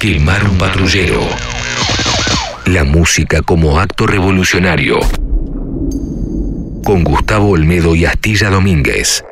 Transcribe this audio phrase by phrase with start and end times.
[0.00, 1.20] Quemar un patrullero.
[2.64, 4.98] La música como acto revolucionario.
[6.82, 9.22] Con Gustavo Olmedo y Astilla Domínguez.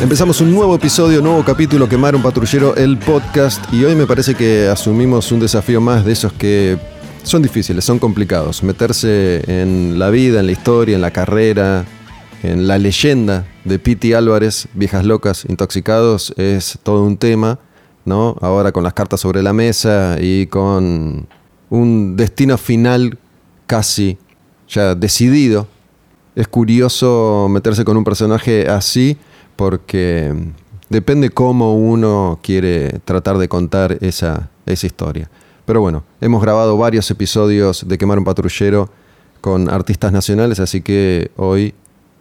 [0.00, 3.60] Empezamos un nuevo episodio, nuevo capítulo, Quemar un patrullero, el podcast.
[3.74, 6.78] Y hoy me parece que asumimos un desafío más de esos que
[7.24, 8.62] son difíciles, son complicados.
[8.62, 11.84] Meterse en la vida, en la historia, en la carrera,
[12.44, 17.58] en la leyenda de Piti Álvarez, Viejas Locas, Intoxicados, es todo un tema,
[18.04, 18.36] ¿no?
[18.40, 21.26] Ahora con las cartas sobre la mesa y con
[21.70, 23.18] un destino final
[23.66, 24.18] casi
[24.68, 25.66] ya decidido.
[26.36, 29.16] Es curioso meterse con un personaje así
[29.56, 30.34] porque
[30.88, 35.30] depende cómo uno quiere tratar de contar esa, esa historia.
[35.64, 38.90] Pero bueno, hemos grabado varios episodios de Quemar un Patrullero
[39.40, 41.74] con artistas nacionales, así que hoy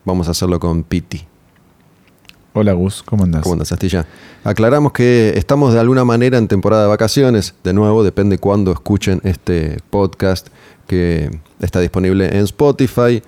[0.05, 1.32] vamos a hacerlo con Piti.
[2.55, 3.41] Hola Gus, ¿cómo andas?
[3.41, 4.05] ¿Cómo andas, Astilla?
[4.43, 7.55] Aclaramos que estamos de alguna manera en temporada de vacaciones.
[7.63, 10.49] De nuevo, depende cuándo escuchen este podcast
[10.85, 13.23] que está disponible en Spotify.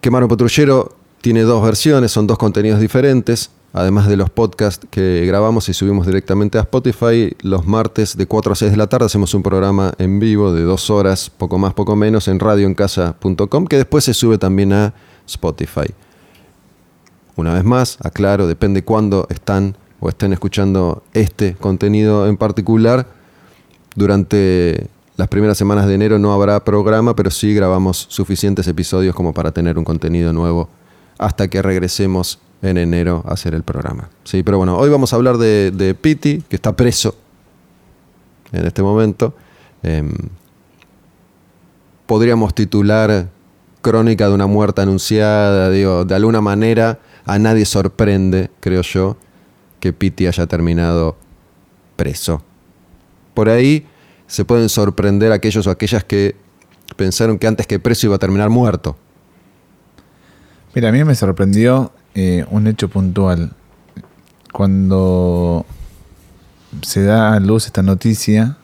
[0.00, 3.50] Quemar un Patrullero tiene dos versiones, son dos contenidos diferentes.
[3.72, 8.52] Además de los podcasts que grabamos y subimos directamente a Spotify, los martes de 4
[8.52, 11.74] a 6 de la tarde hacemos un programa en vivo de dos horas, poco más,
[11.74, 14.94] poco menos, en radioencasa.com, que después se sube también a
[15.28, 15.94] Spotify.
[17.40, 23.06] Una vez más, aclaro, depende cuándo están o estén escuchando este contenido en particular.
[23.94, 29.32] Durante las primeras semanas de enero no habrá programa, pero sí grabamos suficientes episodios como
[29.32, 30.68] para tener un contenido nuevo
[31.16, 34.10] hasta que regresemos en enero a hacer el programa.
[34.22, 37.14] Sí, pero bueno, hoy vamos a hablar de, Piti, que está preso
[38.52, 39.32] en este momento.
[39.82, 40.12] Em,
[42.04, 43.30] podríamos titular
[43.80, 49.16] Crónica de una muerte anunciada, digo, de alguna manera a nadie sorprende, creo yo,
[49.80, 51.16] que Piti haya terminado
[51.96, 52.42] preso.
[53.34, 53.86] Por ahí
[54.26, 56.36] se pueden sorprender aquellos o aquellas que
[56.96, 58.96] pensaron que antes que preso iba a terminar muerto.
[60.74, 63.52] Mira, a mí me sorprendió eh, un hecho puntual.
[64.52, 65.66] Cuando
[66.82, 68.56] se da a luz esta noticia,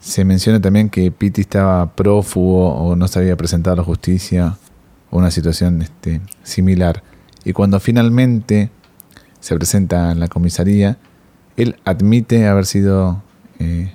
[0.00, 4.56] se menciona también que Piti estaba prófugo o no se había presentado a la justicia
[5.10, 7.02] o una situación este, similar.
[7.44, 8.70] Y cuando finalmente
[9.40, 10.98] se presenta en la comisaría,
[11.56, 13.22] él admite haber sido
[13.58, 13.92] eh,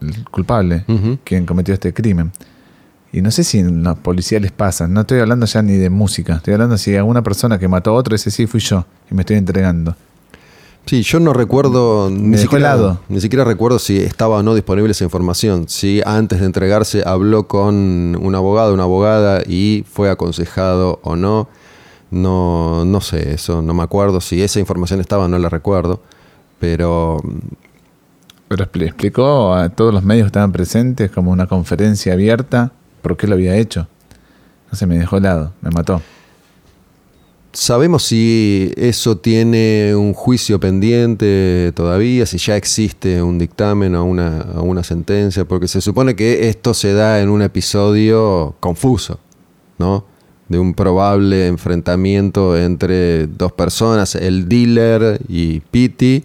[0.00, 0.84] el culpable,
[1.24, 2.32] quien cometió este crimen.
[3.12, 5.88] Y no sé si en los policías les pasa, no estoy hablando ya ni de
[5.88, 8.84] música, estoy hablando si a una persona que mató a otro dice sí, fui yo
[9.10, 9.96] y me estoy entregando.
[10.84, 15.04] Sí, yo no recuerdo, ni siquiera, ni siquiera recuerdo si estaba o no disponible esa
[15.04, 15.68] información.
[15.68, 21.48] Si antes de entregarse habló con un abogado, una abogada y fue aconsejado o no.
[22.10, 24.20] No, no sé, eso no me acuerdo.
[24.20, 26.00] Si esa información estaba, no la recuerdo.
[26.58, 27.20] Pero.
[28.48, 33.26] Pero explicó a todos los medios que estaban presentes como una conferencia abierta por qué
[33.26, 33.88] lo había hecho.
[34.70, 36.00] No se me dejó helado, me mató.
[37.52, 44.46] ¿Sabemos si eso tiene un juicio pendiente todavía, si ya existe un dictamen o una,
[44.56, 45.46] o una sentencia?
[45.46, 49.18] Porque se supone que esto se da en un episodio confuso,
[49.78, 50.04] ¿no?
[50.48, 56.24] De un probable enfrentamiento entre dos personas, el dealer y Piti.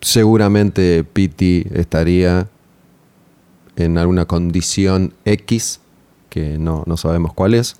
[0.00, 2.48] Seguramente Piti estaría
[3.76, 5.80] en alguna condición X,
[6.28, 7.76] que no, sabemos cuál es,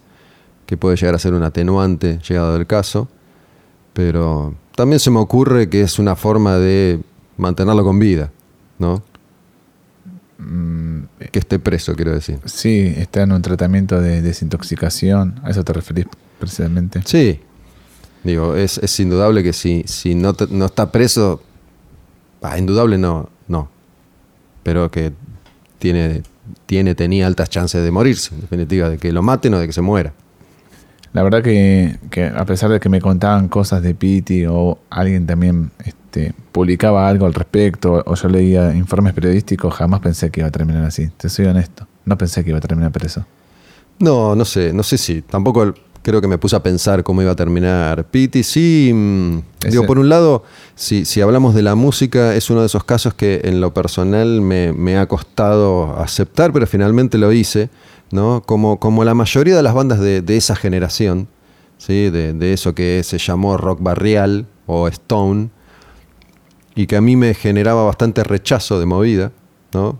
[0.66, 3.08] que puede llegar a ser un atenuante llegado del caso,
[3.92, 7.00] pero también se me ocurre que es una forma de
[7.36, 8.30] mantenerlo con vida,
[8.78, 9.02] ¿no?
[10.38, 10.89] Mm,
[11.33, 12.38] que esté preso, quiero decir.
[12.44, 16.06] Sí, está en un tratamiento de desintoxicación, a eso te referís
[16.38, 17.03] precisamente.
[17.05, 17.41] Sí,
[18.25, 21.43] digo, es, indudable que si, si no, no está preso,
[22.56, 23.69] indudable no, no,
[24.62, 25.12] pero que
[25.78, 26.22] tiene,
[26.66, 29.72] tiene, tenía altas chances de morirse, en definitiva, de que lo maten o de que
[29.72, 30.12] se muera.
[31.12, 31.98] La verdad que,
[32.37, 37.26] a pesar de que me contaban cosas de Piti o alguien también este, publicaba algo
[37.26, 41.08] al respecto o yo leía informes periodísticos, jamás pensé que iba a terminar así.
[41.17, 41.87] Te soy honesto.
[42.05, 43.25] No pensé que iba a terminar preso.
[43.99, 45.23] No, no sé, no sé si.
[45.23, 48.05] Tampoco creo que me puse a pensar cómo iba a terminar.
[48.05, 48.90] Piti, sí.
[48.94, 49.38] Mm,
[49.69, 50.44] digo, por un lado,
[50.75, 54.40] si, si hablamos de la música, es uno de esos casos que en lo personal
[54.40, 57.70] me, ha costado aceptar, pero finalmente lo hice,
[58.10, 58.42] ¿no?
[58.42, 61.28] Como, como la mayoría de las bandas de, esa generación,
[61.78, 62.10] ¿sí?
[62.10, 65.50] De, de, eso que se llamó rock barrial o stone,
[66.74, 69.32] y que a mí me generaba bastante rechazo de movida,
[69.72, 69.98] ¿no?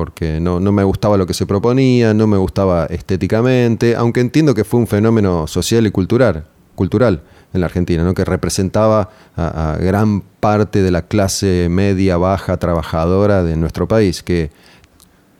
[0.00, 4.64] porque no, me gustaba lo que se proponía, no me gustaba estéticamente, aunque entiendo que
[4.64, 7.22] fue un fenómeno social y cultural, cultural
[7.52, 8.14] en la Argentina, ¿no?
[8.14, 14.50] que representaba a, gran parte de la clase media, baja, trabajadora de nuestro país, que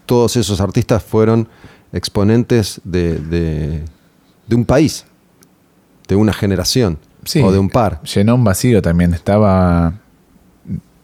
[0.05, 1.49] todos esos artistas fueron
[1.93, 3.83] exponentes de,
[4.51, 5.07] un país,
[6.09, 6.99] de una generación
[7.43, 8.03] o de un par.
[8.03, 9.95] Llenó un vacío también, estaba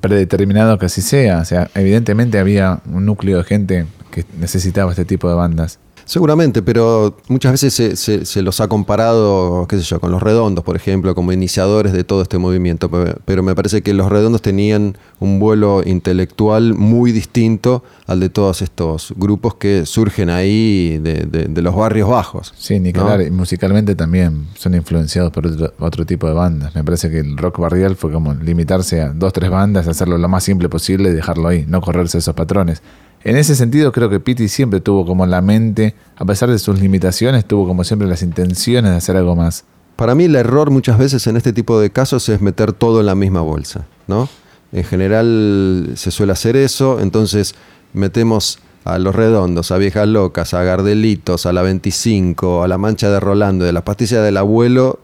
[0.00, 5.05] predeterminado que así sea, o sea, evidentemente había un núcleo de gente que necesitaba este
[5.05, 5.79] tipo de bandas.
[6.06, 10.76] Seguramente, pero muchas veces se, los ha comparado, qué sé yo, con los redondos, por
[10.76, 12.88] ejemplo, como iniciadores de todo este movimiento.
[13.25, 18.62] Pero me parece que los redondos tenían un vuelo intelectual muy distinto al de todos
[18.62, 22.55] estos grupos que surgen ahí de, los barrios bajos.
[22.56, 26.73] Sí, ni claro, y musicalmente también son influenciados por otro, otro, tipo de bandas.
[26.76, 30.29] Me parece que el rock barrial fue como limitarse a dos, tres bandas, hacerlo lo
[30.29, 32.81] más simple posible y dejarlo ahí, no correrse esos patrones.
[33.26, 36.78] En ese sentido, creo que Pitti siempre tuvo como la mente, a pesar de sus
[36.78, 39.64] limitaciones, tuvo como siempre las intenciones de hacer algo más.
[39.96, 43.06] Para mí, el error muchas veces en este tipo de casos es meter todo en
[43.06, 44.28] la misma bolsa, ¿no?
[44.70, 47.56] En general se suele hacer eso, entonces
[47.94, 53.11] metemos a los redondos, a viejas locas, a Gardelitos, a la 25, a la mancha
[53.11, 55.00] de Rolando, de la pastilla del abuelo,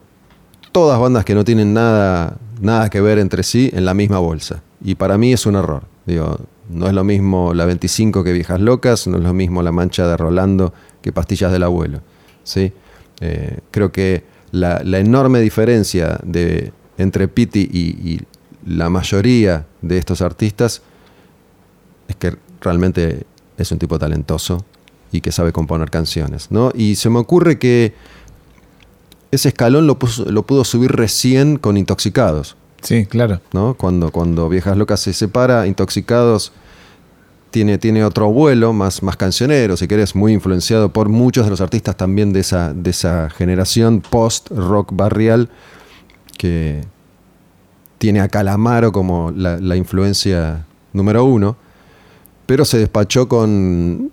[0.70, 4.62] todas bandas que no tienen nada, nada que ver entre sí en la misma bolsa.
[4.80, 5.82] Y para mí es un error.
[6.06, 6.38] Digo,
[6.68, 10.06] no es lo mismo la 25 que Viejas Locas, no es lo mismo la mancha
[10.06, 12.00] de Rolando que Pastillas del Abuelo.
[12.44, 12.72] ¿sí?
[13.20, 18.20] Eh, creo que la, enorme diferencia de, entre Pitti y,
[18.64, 20.82] la mayoría de estos artistas
[22.06, 23.24] es que realmente
[23.58, 24.64] es un tipo talentoso
[25.10, 26.52] y que sabe componer canciones.
[26.52, 26.70] ¿no?
[26.72, 27.92] Y se me ocurre que
[29.32, 32.56] ese escalón lo, lo pudo subir recién con Intoxicados.
[32.82, 33.40] Sí, claro.
[33.52, 33.74] ¿no?
[33.74, 36.52] Cuando, cuando Viejas Locas se separa, Intoxicados
[37.50, 41.60] tiene, tiene otro vuelo, más, más cancionero, si querés, muy influenciado por muchos de los
[41.60, 45.48] artistas también de esa, de esa generación post-rock barrial,
[46.38, 46.80] que
[47.98, 51.56] tiene a Calamaro como la, influencia número uno,
[52.46, 54.10] pero se despachó con,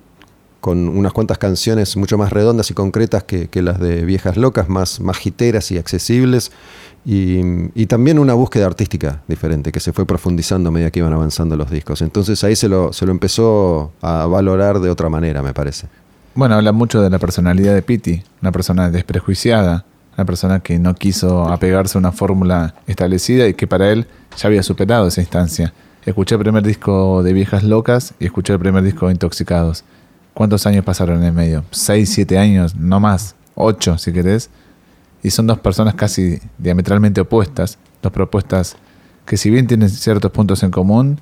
[0.59, 4.99] con unas cuantas canciones mucho más redondas y concretas que, las de Viejas Locas, más,
[4.99, 6.51] más y accesibles
[7.05, 11.55] y, también una búsqueda artística diferente que se fue profundizando a medida que iban avanzando
[11.55, 12.01] los discos.
[12.01, 15.87] Entonces ahí se lo, se lo empezó a valorar de otra manera, me parece.
[16.35, 19.85] Bueno, habla mucho de la personalidad de Pitti, una persona desprejuiciada,
[20.15, 24.05] una persona que no quiso apegarse a una fórmula establecida y que para él
[24.37, 25.73] ya había superado esa instancia.
[26.05, 29.83] Escuché el primer disco de Viejas Locas y escuché el primer disco de Intoxicados.
[30.33, 31.63] ¿Cuántos años pasaron en el medio?
[31.71, 32.75] ¿Seis, siete años?
[32.75, 33.35] No más.
[33.55, 34.49] Ocho, si querés
[35.23, 38.75] y son dos personas casi diametralmente opuestas, dos propuestas
[39.25, 41.19] que si bien tienen ciertos puntos en común,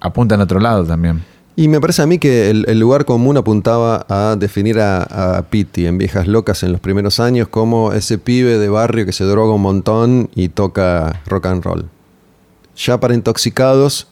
[0.00, 1.22] apuntan a otro lado también.
[1.54, 5.86] Y me parece a mí que el, lugar común apuntaba a definir a, a Pitti
[5.86, 9.54] en Viejas Locas en los primeros años como ese pibe de barrio que se droga
[9.54, 11.88] un montón y toca rock and roll.
[12.76, 14.06] Ya para Intoxicados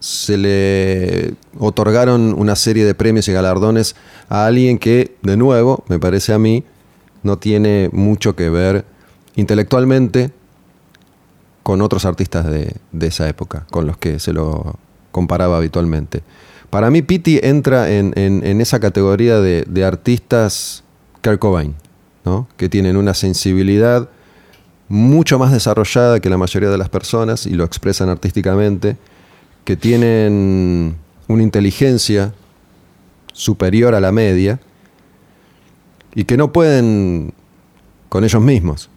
[0.00, 3.94] se le otorgaron una serie de premios y galardones
[4.28, 6.64] a alguien que, de nuevo, me parece a mí,
[7.22, 8.84] no tiene mucho que ver
[9.36, 10.32] intelectualmente
[11.62, 14.76] con otros artistas de, esa época, con los que se lo
[15.12, 16.22] comparaba habitualmente.
[16.70, 20.84] Para mí, Pitti entra en, esa categoría de, artistas
[21.22, 21.42] Kurt
[22.24, 22.48] ¿no?
[22.56, 24.08] que tienen una sensibilidad
[24.88, 28.96] mucho más desarrollada que la mayoría de las personas y lo expresan artísticamente,
[29.64, 30.96] que tienen
[31.28, 32.32] una inteligencia
[33.32, 34.58] superior a la media
[36.14, 37.32] y que no pueden
[38.08, 38.90] con ellos mismos,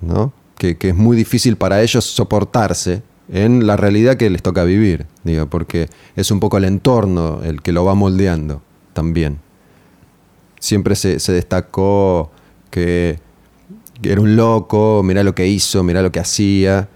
[0.00, 0.32] ¿no?
[0.58, 5.46] Que, es muy difícil para ellos soportarse en la realidad que les toca vivir, digo,
[5.46, 9.38] porque es un poco el entorno el que lo va moldeando también.
[10.58, 12.30] Siempre se, destacó
[12.70, 13.20] que,
[14.02, 16.88] era un loco, mirá lo que hizo, mirá lo que hacía,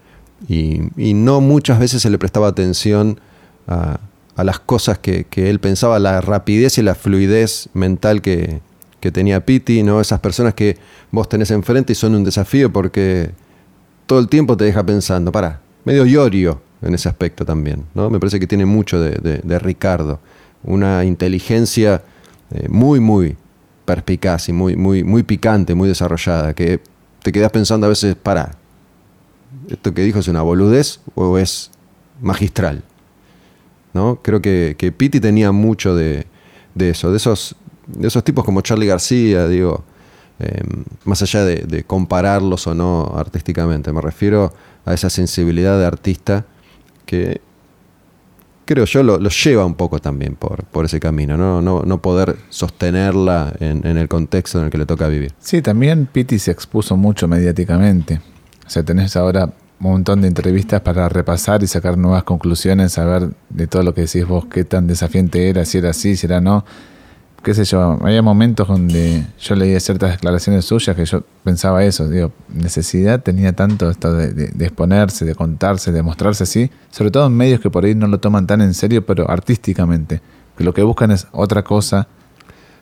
[0.49, 3.21] y, no muchas veces se le prestaba atención
[3.67, 4.01] a,
[4.37, 8.61] las cosas que, que, él pensaba, la rapidez y la fluidez mental que,
[9.01, 10.01] que tenía Piti, ¿no?
[10.01, 10.77] Esas personas que
[11.11, 13.31] vos tenés enfrente y son un desafío porque
[14.07, 18.11] todo el tiempo te deja pensando, para, medio llorio en ese aspecto también, ¿no?
[18.11, 20.21] Me parece que tiene mucho de, Ricardo,
[20.63, 22.03] una inteligencia
[22.51, 23.37] eh, muy, muy
[23.85, 26.81] perspicaz y muy, muy, muy picante, muy desarrollada, que
[27.23, 28.53] te quedas pensando a veces, para,
[29.69, 31.71] ¿esto que dijo es una boludez o es
[32.21, 32.83] magistral?
[33.93, 34.21] ¿No?
[34.23, 36.27] Creo que, que Pitti tenía mucho de,
[36.75, 37.60] de eso, de esos de
[38.03, 39.85] esos tipos como Charlie García, digo,
[40.39, 44.53] em, más allá de, compararlos o no artísticamente, me refiero
[44.85, 46.47] a esa sensibilidad de artista
[47.07, 47.41] que,
[48.65, 51.61] creo yo, lo, lleva un poco también por, por ese camino, ¿no?
[51.61, 55.35] No, no poder sostenerla en, en el contexto en el que le toca vivir.
[55.41, 58.21] Sí, también Pitti se expuso mucho mediáticamente.
[58.67, 63.31] O sea, tenés ahora un montón de entrevistas para repasar y sacar nuevas conclusiones, saber
[63.49, 66.41] de todo lo que decís vos, qué tan desafiante era, si era así, si era
[66.41, 66.65] no.
[67.43, 72.07] Qué sé yo, había momentos donde yo leía ciertas declaraciones suyas que yo pensaba eso,
[72.07, 77.11] digo, necesidad tenía tanto esto de, de- de exponerse, de contarse, de mostrarse así, sobre
[77.11, 80.21] todo en medios que por ahí no lo toman tan en serio, pero artísticamente,
[80.59, 82.09] que lo que buscan es otra cosa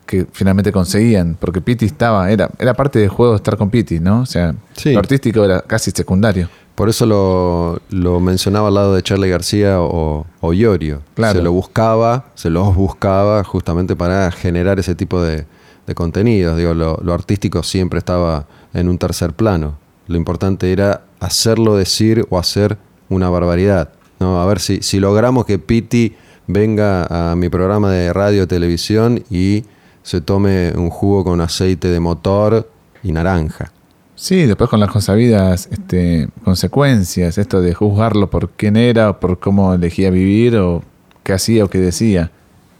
[0.07, 4.23] que finalmente conseguían, porque Pitti estaba, era, era parte del juego estar con Pitti, ¿no?
[4.23, 4.93] O sea, Sí.
[4.93, 6.49] lo artístico era casi secundario.
[6.79, 11.03] Por eso lo, lo mencionaba al lado de Charlie García o, o Iorio.
[11.15, 11.41] Claro.
[11.41, 15.45] Se lo buscaba, se los buscaba justamente para generar ese tipo de,
[15.89, 16.57] de contenidos.
[16.57, 19.77] Digo, lo, lo artístico siempre estaba en un tercer plano.
[20.07, 23.91] Lo importante era hacerlo decir o hacer una barbaridad.
[24.21, 24.41] ¿no?
[24.41, 26.15] A ver si, si logramos que Piti
[26.47, 29.65] venga a mi programa de radio o televisión y
[30.05, 32.71] se tome un jugo con aceite de motor
[33.03, 33.73] y naranja.
[34.19, 39.39] Sí, después con las consabidas este, consecuencias, esto de juzgarlo por quién era, o por
[39.39, 40.83] cómo elegía vivir, o
[41.23, 42.33] qué hacía o qué decía.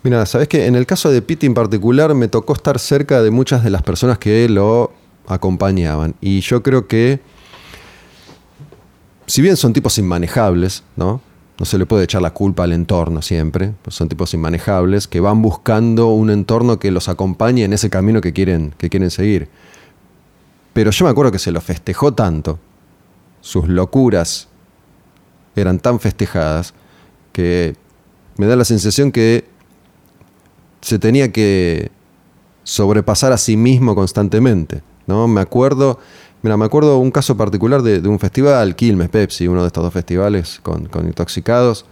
[0.03, 3.31] Mira, sabes que en el caso de Pete en particular me tocó estar cerca de
[3.31, 4.91] muchas de las personas que lo
[5.29, 6.17] acompañaban.
[6.21, 7.21] Y yo creo que,
[9.27, 11.21] si bien son tipos inmanejables, ¿no?
[11.61, 15.21] No se le puede echar la culpa al entorno siempre, pues son tipos inmanejables que
[15.21, 19.49] van buscando un entorno que los acompañe en ese camino que quieren, que quieren seguir.
[20.79, 22.61] Pero yo me acuerdo que se lo festejó tanto,
[23.41, 24.47] sus locuras
[25.57, 26.73] eran tan festejadas,
[27.33, 27.75] que
[28.37, 29.45] me da la sensación que
[30.81, 31.91] se tenía que
[32.63, 34.83] sobrepasar a sí mismo constantemente.
[35.09, 35.27] ¿no?
[35.27, 35.99] Me acuerdo,
[36.43, 39.93] mira, me acuerdo un caso particular de, un festival, Quilmes Pepsi, uno de estos dos
[39.93, 41.87] festivales con, con intoxicados,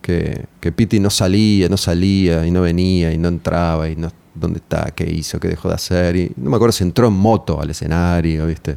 [0.00, 4.10] que, que Piti no salía, no salía, y no venía, y no entraba, y no,
[4.34, 4.90] ¿dónde está?
[4.94, 5.38] ¿Qué hizo?
[5.40, 6.16] ¿Qué dejó de hacer?
[6.16, 8.72] Y no me acuerdo si entró en moto al escenario, ¿viste?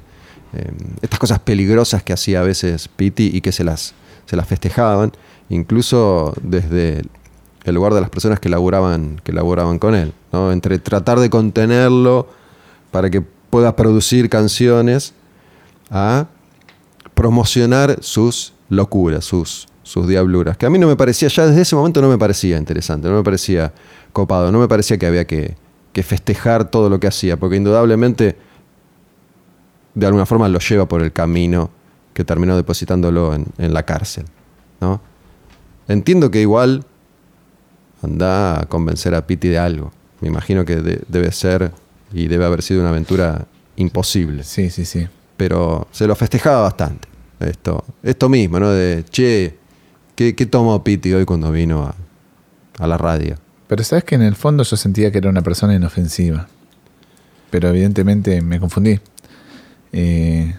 [0.54, 0.72] Eh,
[1.02, 3.94] estas cosas peligrosas que hacía a veces Piti y que se las,
[4.26, 5.12] se las festejaban,
[5.50, 7.02] incluso desde
[7.64, 10.52] el lugar de las personas que laburaban, que laburaban con él, ¿no?
[10.52, 12.30] Entre tratar de contenerlo
[12.92, 15.14] para que pueda producir canciones
[15.90, 16.28] a
[17.14, 20.58] promocionar sus locuras, sus, sus diabluras.
[20.58, 23.16] Que a mí no me parecía, ya desde ese momento no me parecía interesante, no
[23.16, 23.74] me parecía
[24.18, 25.56] copado, no me parecía que había que,
[25.94, 28.36] que festejar todo lo que hacía, porque indudablemente
[29.94, 31.70] de alguna forma lo lleva por el camino
[32.14, 34.26] que terminó depositándolo en, en la cárcel.
[34.82, 35.00] ¿no?
[35.88, 36.84] Entiendo que igual
[38.02, 39.92] anda a convencer a Piti de algo.
[40.22, 41.72] Me imagino que de- debe ser
[42.12, 43.46] y debe haber sido una aventura
[43.76, 44.44] imposible.
[44.44, 45.08] Sí, sí, sí.
[45.36, 47.08] Pero se lo festejaba bastante.
[47.40, 48.72] Esto, esto mismo, ¿no?
[48.72, 49.56] De, che,
[50.16, 51.94] ¿qué, qué tomó Piti hoy cuando vino a,
[52.84, 53.36] a la radio?
[53.68, 56.48] Pero sabes que en el fondo yo sentía que era una persona inofensiva.
[57.50, 59.00] Pero evidentemente me confundí.
[59.94, 60.56] Eh,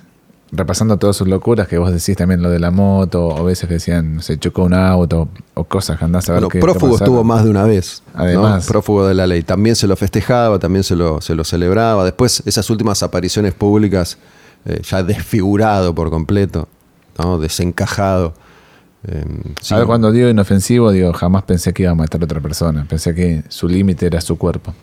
[0.50, 3.74] repasando todas sus locuras, que vos decís también lo de la moto, o veces que
[3.74, 6.96] decían, no sé, chocó un auto, o cosas que andás a ver Bueno, qué- prófugo
[6.96, 8.02] estuvo más de una vez.
[8.14, 8.20] ¿no?
[8.22, 8.66] Además.
[8.66, 9.42] Prófugo de la ley.
[9.42, 12.04] También se lo festejaba, también se lo, se lo celebraba.
[12.04, 14.16] Después, esas últimas apariciones públicas,
[14.64, 16.68] eh, ya desfigurado por completo,
[17.18, 17.38] ¿no?
[17.38, 18.32] desencajado.
[19.04, 19.24] Eh,
[19.60, 19.74] sí.
[19.74, 22.86] A ver, cuando digo inofensivo, digo, jamás pensé que iba a matar a otra persona.
[22.88, 24.74] Pensé que su límite era su cuerpo.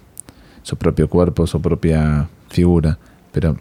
[0.63, 2.97] Su propio cuerpo, su propia figura.
[3.31, 3.57] Pero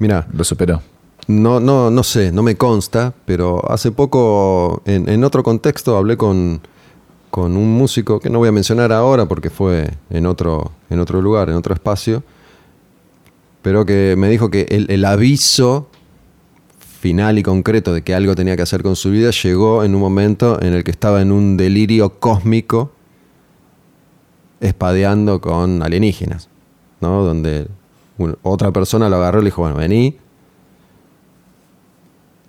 [0.00, 0.80] Mira, lo superó.
[1.28, 6.16] No, no, no sé, no me consta, pero hace poco, en, en otro contexto, hablé
[6.16, 6.62] con,
[7.30, 11.20] con un músico que no voy a mencionar ahora porque fue en otro, en otro
[11.20, 12.24] lugar, en otro espacio,
[13.60, 15.88] pero que me dijo que el, el aviso
[17.00, 20.02] final y concreto de que algo tenía que hacer con su vida llegó en un
[20.02, 22.92] momento en el que estaba en un delirio cósmico
[24.60, 26.50] espadeando con alienígenas,
[27.00, 27.24] ¿no?
[27.24, 27.68] Donde
[28.42, 30.18] otra persona lo agarró y le dijo, bueno, vení,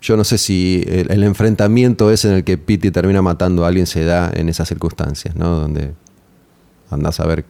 [0.02, 3.88] yo no sé si el, enfrentamiento ese en el que Piti termina matando a alguien
[3.88, 5.62] se da en esas circunstancias, ¿no?
[5.62, 5.94] Donde
[6.90, 7.46] andás a ver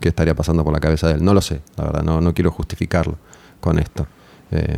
[0.00, 1.24] qué estaría pasando por la cabeza de él.
[1.24, 3.16] No lo sé, la verdad, no, no quiero justificarlo
[3.60, 4.08] con esto.
[4.50, 4.76] Eh,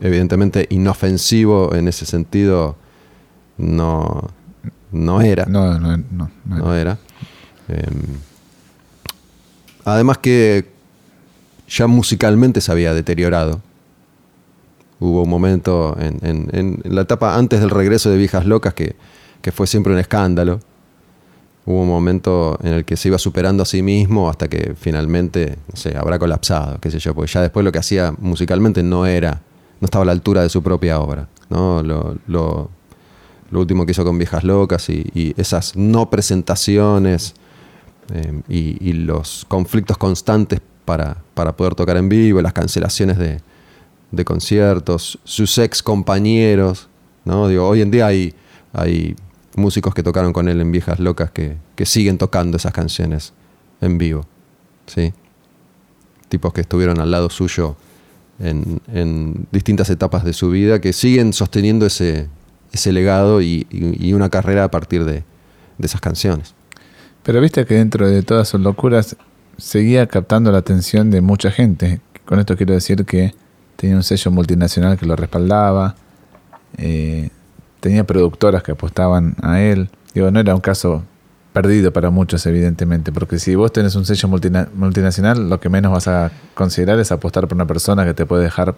[0.00, 2.76] evidentemente, inofensivo en ese sentido
[3.58, 4.28] no,
[4.92, 5.46] no era.
[5.46, 6.30] No, no, no.
[6.46, 6.56] no.
[6.56, 6.98] No era.
[7.68, 7.86] Eh,
[9.84, 10.66] además que
[11.68, 13.60] ya musicalmente se había deteriorado.
[14.98, 16.48] Hubo un momento en, en-
[16.84, 18.96] en la etapa antes del regreso de Viejas Locas que,
[19.40, 20.60] que fue siempre un escándalo.
[21.66, 25.56] Hubo un momento en el que se iba superando a sí mismo hasta que finalmente,
[25.70, 29.06] no sé, habrá colapsado, qué sé yo, porque ya después lo que hacía musicalmente no
[29.06, 29.40] era,
[29.80, 31.82] no estaba a la altura de su propia obra, ¿no?
[31.82, 32.70] Lo,
[33.52, 37.34] último que hizo con Viejas Locas y, esas no presentaciones
[38.48, 43.40] y, y los conflictos constantes para, para poder tocar en vivo, las cancelaciones de,
[44.10, 46.88] de conciertos, sus ex compañeros,
[47.24, 47.48] ¿no?
[47.48, 48.34] Digo, hoy en día hay,
[48.72, 49.16] hay
[49.56, 53.32] músicos que tocaron con él en Viejas Locas que, que siguen tocando esas canciones
[53.80, 54.26] en vivo,
[54.86, 55.12] ¿sí?
[56.28, 57.76] Tipos que estuvieron al lado suyo
[58.40, 62.28] en, distintas etapas de su vida, que siguen sosteniendo ese,
[62.72, 65.24] ese legado y, y- y una carrera a partir de,
[65.78, 66.54] de esas canciones.
[67.22, 69.16] Pero viste que dentro de todas sus locuras
[69.58, 72.00] seguía captando la atención de mucha gente.
[72.24, 73.34] Con esto quiero decir que
[73.76, 75.96] tenía un sello multinacional que lo respaldaba,
[76.78, 77.28] eh,
[77.80, 79.90] tenía productoras que apostaban a él.
[80.14, 81.04] Digo, no era un caso
[81.52, 85.92] perdido para muchos, evidentemente, porque si vos tenés un sello multina- multinacional, lo que menos
[85.92, 88.74] vas a considerar es apostar por una persona que te puede dejar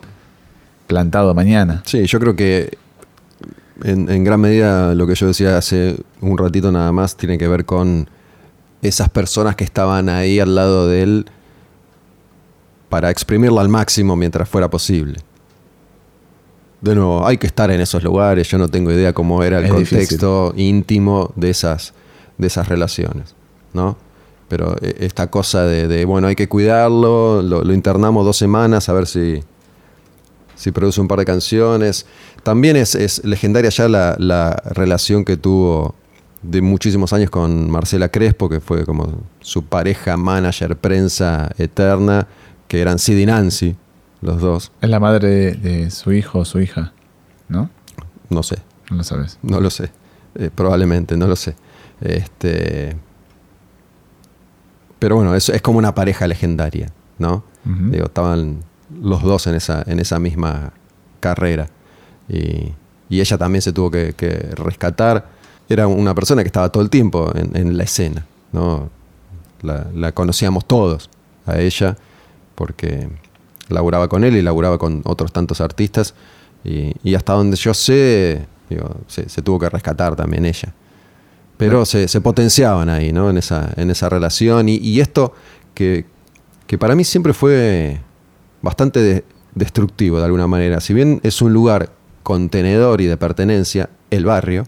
[0.87, 1.83] plantado mañana.
[1.85, 2.79] Sí, yo creo que
[3.85, 7.47] en, en gran medida lo que yo decía hace un ratito nada más tiene que
[7.49, 8.09] ver con
[8.81, 11.27] esas personas que estaban ahí al lado de él
[12.89, 15.19] para exprimirla al máximo mientras fuera posible.
[16.81, 19.67] De nuevo, hay que estar en esos lugares, yo no tengo idea cómo era el
[19.67, 21.95] Es contexto íntimo de esas,
[22.39, 23.35] de esas relaciones,
[23.73, 23.97] ¿no?
[24.49, 28.89] Pero eh, esta cosa de, de, bueno, hay que cuidarlo, lo, lo internamos dos semanas
[28.89, 29.43] a ver si,
[30.55, 32.07] si produce un par de canciones.
[32.43, 35.95] También es, es legendaria ya la, la relación que tuvo
[36.43, 42.27] de muchísimos años con Marcela Crespo, que fue como su pareja, manager, prensa eterna,
[42.69, 43.77] que eran Sid y Nancy,
[44.23, 44.73] los dos.
[44.81, 46.93] Es la madre de, de su hijo o su hija,
[47.49, 47.71] ¿no?
[48.29, 48.57] No sé,
[48.91, 49.39] No lo sabes.
[49.43, 49.91] no lo sé.
[50.35, 51.55] Eh, probablemente, no lo sé.
[52.03, 52.97] Este,
[54.99, 57.45] pero bueno, es, es como una pareja legendaria, ¿no?
[57.65, 58.65] Digo, estaban
[59.01, 60.73] los dos en esa, en esa misma
[61.21, 61.69] carrera.
[62.29, 62.73] Y,
[63.09, 65.29] y ella también se tuvo que, que rescatar.
[65.69, 68.27] Era una persona que estaba todo el tiempo en, en la escena.
[68.53, 68.91] ¿no?
[69.63, 71.09] La, la conocíamos todos
[71.47, 71.97] a ella
[72.55, 73.09] porque
[73.69, 76.15] laburaba con él y laburaba con otros tantos artistas.
[76.65, 80.75] Y, y hasta donde yo sé, digo, se, se tuvo que rescatar también ella.
[81.69, 83.31] Pero se, se potenciaban ahí, ¿no?
[83.31, 84.69] En esa, en esa relación.
[84.69, 85.33] Y, y esto
[85.75, 86.05] que,
[86.67, 88.01] que para mí siempre fue
[88.63, 90.81] bastante de- destructivo de alguna manera.
[90.81, 91.91] Si bien es un lugar
[92.23, 94.65] contenedor y de pertenencia, el barrio,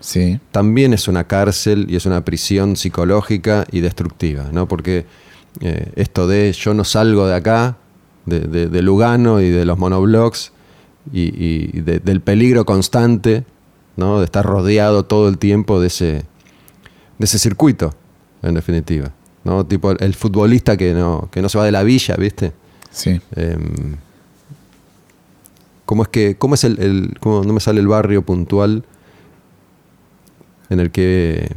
[0.00, 0.38] Sí.
[0.52, 4.68] también es una cárcel y es una prisión psicológica y destructiva, ¿no?
[4.68, 5.06] Porque
[5.60, 7.76] eh, esto de yo no salgo de acá,
[8.26, 10.52] de, de- de Lugano y de los monoblocks,
[11.12, 13.44] y, y de- del peligro constante,
[13.96, 14.18] ¿no?
[14.18, 16.24] De estar rodeado todo el tiempo de ese,
[17.18, 17.94] de ese circuito,
[18.42, 19.10] en definitiva.
[19.44, 19.64] ¿no?
[19.64, 22.52] Tipo el, el futbolista que no, que no se va de la villa, ¿viste?
[22.90, 23.20] Sí.
[23.36, 23.96] Em,
[25.84, 28.84] ¿Cómo es que, cómo es el, el- cómo no me sale el barrio puntual
[30.68, 31.48] en el que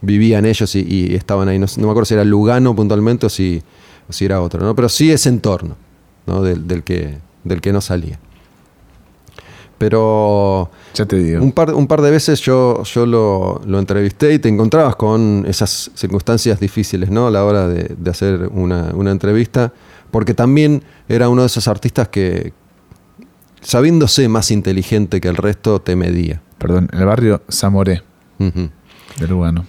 [0.00, 1.58] vivían ellos y, y estaban ahí?
[1.58, 3.62] No, no me acuerdo si era Lugano puntualmente o si,
[4.08, 4.76] o si era otro, ¿no?
[4.76, 5.76] Pero sí ese entorno,
[6.26, 6.42] ¿no?
[6.42, 8.20] Del, del que, del que no salía.
[9.82, 11.42] Pero Ya te digo.
[11.42, 15.44] un par, un par de veces yo, yo lo, lo entrevisté y te encontrabas con
[15.48, 17.26] esas circunstancias difíciles, ¿no?
[17.26, 19.72] A la hora de, de hacer una, una entrevista,
[20.12, 22.52] porque también era uno de esos artistas que,
[23.60, 26.40] sabiéndose más inteligente que el resto, te medía.
[26.58, 28.02] Perdón, el barrio Zamoré
[28.38, 28.68] Ujú.
[29.18, 29.64] de Lugano.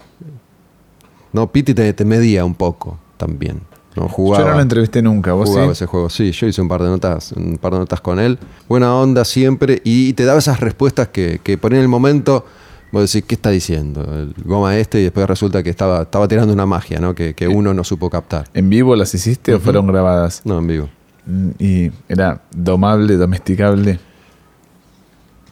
[1.32, 3.62] No, Piti te, te medía un poco también.
[3.96, 4.08] ¿No?
[4.10, 5.72] Jugaba, Yo no lo entrevisté nunca, vos jugaba sí.
[5.74, 6.10] ese juego.
[6.10, 8.38] Sí, yo hice un par de notas, un par de notas con él.
[8.68, 9.82] Buena onda siempre.
[9.84, 12.46] Y te daba esas respuestas que, que por en el momento
[12.92, 14.02] vos decís, ¿qué está diciendo?
[14.04, 17.16] El goma este, y después resulta que estaba, estaba tirando una magia, ¿no?
[17.16, 18.48] Que, que uno no supo captar.
[18.54, 20.42] ¿En vivo las hiciste o fueron grabadas?
[20.46, 20.90] No, en vivo.
[21.26, 24.00] Mm, Y era domable, domesticable.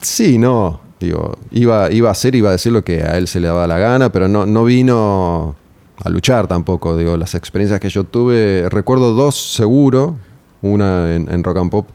[0.02, 0.82] Sí, no.
[1.00, 3.66] Digo, iba, iba a hacer, iba a decir lo que a él se le daba
[3.66, 5.56] la gana, pero no, no vino
[6.04, 6.98] a luchar tampoco.
[6.98, 10.18] Digo, las experiencias que yo tuve, recuerdo dos seguro,
[10.62, 11.88] una en, en Rock and Pop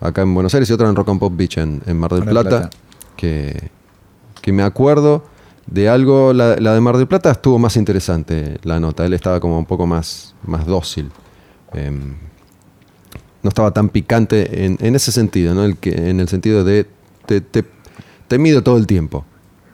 [0.00, 2.24] acá en Buenos Aires y otra en Rock and Pop Beach en, en Mar del
[2.24, 2.70] Mar Plata, Plata.
[3.16, 3.70] Que,
[4.40, 5.24] que me acuerdo
[5.66, 9.38] de algo, la, la de Mar del Plata estuvo más interesante la nota, él estaba
[9.38, 11.10] como un poco más, más dócil.
[11.72, 12.16] Em,
[13.42, 15.64] no estaba tan picante en, en ese sentido, ¿no?
[15.64, 16.86] El que, en el sentido de
[17.26, 17.64] te, te,
[18.28, 19.24] te mido todo el tiempo.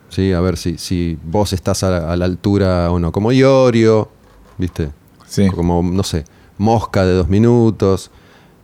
[0.09, 0.33] ¿Sí?
[0.33, 3.13] A ver si, si vos estás a la, a la altura o no.
[3.13, 4.09] Como Iorio,
[4.59, 4.91] ¿viste?
[5.27, 5.49] Sí.
[5.49, 6.25] Como, no sé,
[6.59, 8.11] Mosca de dos minutos.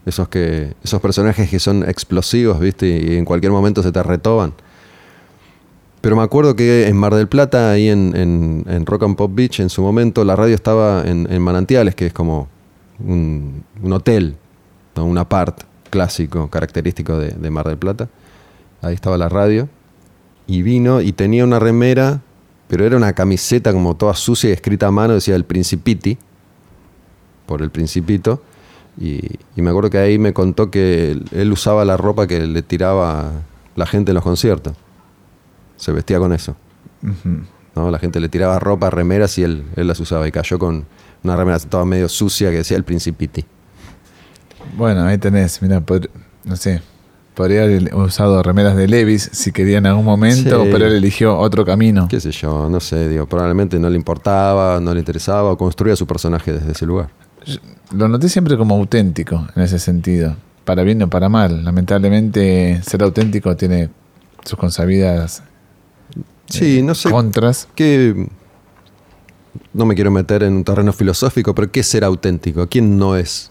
[0.06, 2.86] Esos, que, esos personajes que son explosivos, ¿viste?
[2.86, 4.52] Y en cualquier momento se te retoban.
[6.02, 9.30] Pero me acuerdo que en Mar del Plata, ahí en, en- en Rock and Pop
[9.34, 12.48] Beach, en su momento, la radio estaba en, en Manantiales, que es como
[13.00, 14.36] un, un hotel,
[14.96, 15.06] ¿no?
[15.06, 18.10] un apart clásico, característico de, de Mar del Plata.
[18.82, 19.70] Ahí estaba la radio.
[20.46, 22.20] Y vino y tenía una remera,
[22.68, 26.18] pero era una camiseta como toda sucia y escrita a mano, decía el Principiti,
[27.46, 28.42] por el Principito.
[28.98, 29.20] Y,
[29.56, 32.62] y me acuerdo que ahí me contó que él, él usaba la ropa que le
[32.62, 33.32] tiraba
[33.76, 34.74] la gente en los conciertos.
[35.76, 36.56] Se vestía con eso.
[37.74, 37.90] ¿no?
[37.90, 40.26] La gente le tiraba ropa, remeras y él, él las usaba.
[40.28, 40.86] Y cayó con
[41.22, 43.44] una remera toda medio sucia que decía el Principiti.
[44.76, 45.82] Bueno, ahí tenés, mira,
[46.44, 46.82] no sé,
[47.34, 50.68] podría haber usado remeras de Levis si quería en algún momento, Sí.
[50.72, 52.06] pero él eligió otro camino.
[52.08, 55.96] Qué sé yo, no sé, digo, probablemente no le importaba, no le interesaba, o construía
[55.96, 57.08] su personaje desde ese lugar.
[57.92, 61.64] Lo noté siempre como auténtico en ese sentido, para bien o para mal.
[61.64, 63.90] Lamentablemente, ser auténtico tiene
[64.44, 65.42] sus consabidas
[66.46, 67.68] Sí, no sé contras.
[67.74, 68.28] qué.
[69.72, 72.66] No me quiero meter en un terreno filosófico, pero ¿qué es ser auténtico?
[72.68, 73.50] ¿Quién no es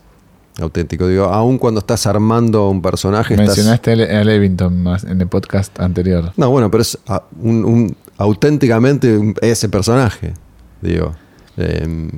[0.61, 1.07] auténtico?
[1.07, 3.35] Digo, aun cuando estás armando un personaje.
[3.37, 6.31] Mencionaste a Le- a Levington más en el podcast anterior.
[6.37, 10.33] No, bueno, pero es a- un, un- auténticamente un- ese personaje.
[10.81, 11.13] Digo,
[11.57, 12.09] em,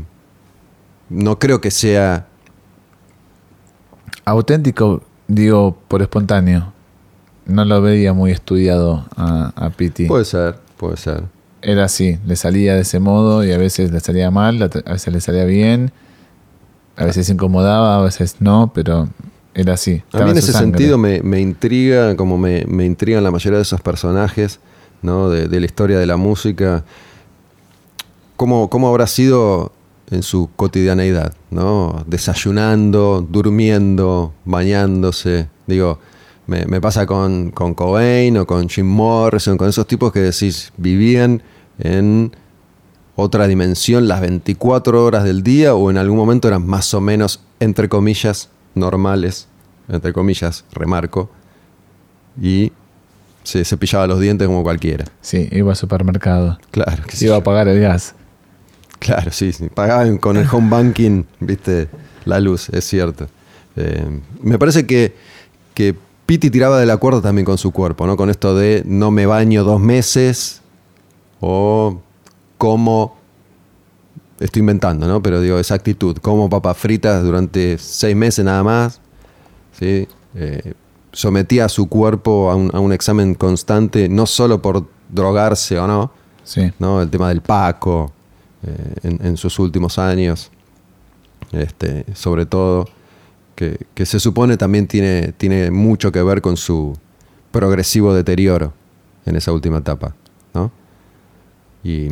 [1.09, 2.27] no creo que sea.
[4.25, 6.73] Auténtico, digo, por espontáneo.
[7.45, 9.69] No lo veía muy estudiado a, a.
[10.07, 11.23] Puede ser, puede ser.
[11.61, 15.13] Era así, le salía de ese modo y a veces le salía mal, a veces
[15.13, 15.91] le salía bien,
[16.95, 19.09] a veces se incomodaba, a veces no, pero
[19.53, 20.01] era así.
[20.11, 20.77] A mí en ese sangre.
[20.77, 24.59] sentido me, me intriga, como me, me intrigan la mayoría de esos personajes
[25.01, 25.29] ¿no?
[25.29, 26.83] de, de la historia de la música,
[28.35, 29.71] cómo, cómo habrá sido
[30.11, 32.03] en su cotidianeidad, ¿no?
[32.05, 35.49] desayunando, durmiendo, bañándose.
[35.67, 35.99] Digo,
[36.47, 40.71] me, me pasa con, con Cobain o con Jim Morrison, con esos tipos que decís,
[40.77, 41.41] vivían
[41.79, 42.35] en
[43.15, 47.41] otra dimensión las 24 horas del día o en algún momento eran más o menos,
[47.59, 49.47] entre comillas, normales,
[49.87, 51.29] entre comillas, remarco,
[52.41, 52.71] y
[53.43, 55.05] se cepillaba los dientes como cualquiera.
[55.21, 57.39] Sí, iba al supermercado, Claro, sé iba yo.
[57.41, 58.15] a pagar el gas.
[58.99, 59.69] claro, sí, sí.
[59.73, 61.87] Pagaban con el home banking, viste,
[62.25, 63.27] la luz, es cierto.
[63.77, 65.15] Eh, me parece que,
[65.73, 68.17] que Piti tiraba de la cuerda también con su cuerpo, ¿no?
[68.17, 70.61] Con esto de no me baño dos meses
[71.39, 72.01] o
[72.65, 73.15] como
[74.39, 75.21] estoy inventando, ¿no?
[75.21, 78.99] Pero digo, esa actitud, como papas fritas durante seis meses nada más,
[79.79, 80.07] ¿sí?
[80.33, 80.73] Eh,
[81.11, 85.85] sometía a su cuerpo a un, a un examen constante, no solo por drogarse o
[85.85, 86.11] no,
[86.43, 87.03] Sí, ¿no?
[87.03, 88.11] El tema del Paco
[88.63, 90.49] eh, en, en sus últimos años,
[91.51, 92.87] este, sobre todo,
[93.53, 96.97] que, que se supone también tiene, tiene mucho que ver con su
[97.51, 98.73] progresivo deterioro
[99.27, 100.15] en esa última etapa,
[100.55, 100.71] ¿no?
[101.83, 102.09] Y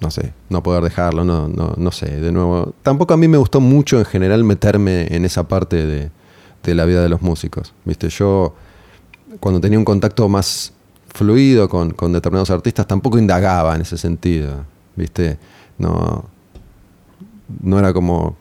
[0.00, 2.74] no sé, no poder dejarlo, no, no, no sé, de nuevo.
[2.82, 6.10] Tampoco a mí me gustó mucho en general meterme en esa parte de,
[6.62, 8.08] de la vida de los músicos, ¿viste?
[8.08, 8.54] Yo
[9.40, 10.72] cuando tenía un contacto más
[11.12, 14.64] fluido con, con determinados artistas, tampoco indagaba en ese sentido,
[14.96, 15.38] ¿viste?
[15.78, 16.24] No,
[17.62, 18.36] no era como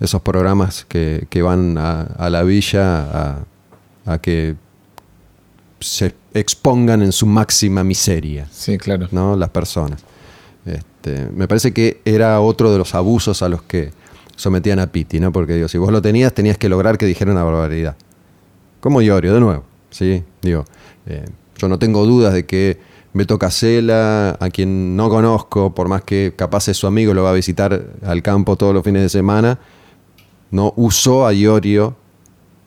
[0.00, 3.44] esos programas que, que van a, la villa
[4.06, 4.56] a que
[5.80, 8.46] se expongan en su máxima miseria.
[8.50, 9.08] sí, claro.
[9.10, 9.36] ¿no?
[9.36, 10.02] Las personas.
[10.66, 13.90] Este, me parece que era otro de los abusos a los que
[14.36, 15.32] sometían a Pitti, ¿no?
[15.32, 17.96] Porque digo, si vos lo tenías, tenías que lograr que dijera una barbaridad.
[18.80, 19.64] Como Iorio, de nuevo.
[19.90, 20.22] ¿sí?
[20.42, 20.64] Digo,
[21.06, 21.24] eh,
[21.56, 22.78] yo no tengo dudas de que
[23.14, 27.30] Beto Casella, a quien no conozco, por más que capaz es su amigo, lo va
[27.30, 29.58] a visitar al campo todos los fines de semana,
[30.50, 31.96] no usó a Iorio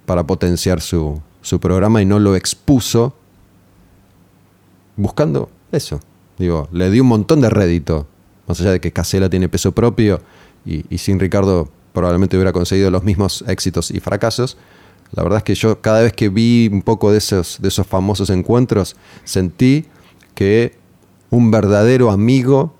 [0.05, 3.15] para potenciar su, su programa y no lo expuso
[4.95, 5.99] buscando eso.
[6.37, 8.07] Digo, le dio un montón de rédito,
[8.47, 10.21] más allá de que Casella tiene peso propio
[10.65, 14.57] y, y sin Ricardo probablemente hubiera conseguido los mismos éxitos y fracasos.
[15.11, 17.85] La verdad es que yo cada vez que vi un poco de esos, de esos
[17.85, 19.85] famosos encuentros, sentí
[20.35, 20.77] que
[21.29, 22.75] un verdadero amigo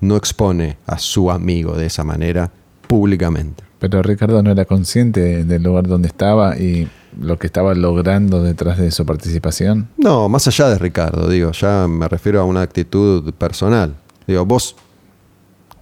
[0.00, 2.50] no expone a su amigo de esa manera
[2.86, 3.64] públicamente.
[3.78, 6.88] Pero Ricardo no era consciente del lugar donde estaba y
[7.20, 9.88] lo que estaba logrando detrás de su participación.
[9.98, 13.94] No, más allá de Ricardo, digo, ya me refiero a una actitud personal.
[14.26, 14.76] Digo, vos,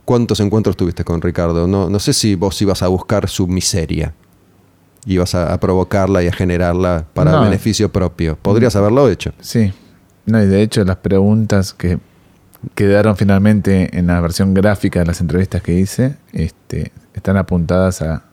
[0.04, 1.66] ¿cuántos encuentros tuviste con Ricardo?
[1.66, 4.14] No, no sé si vos ibas a buscar su miseria.
[5.06, 7.42] Ibas a, a provocarla y a generarla para No.
[7.42, 8.36] beneficio propio.
[8.40, 9.32] Podrías haberlo hecho.
[9.40, 9.72] Sí.
[10.26, 11.98] No, y de hecho las preguntas que
[12.74, 18.24] quedaron finalmente en la versión gráfica de las entrevistas que hice, este, están apuntadas a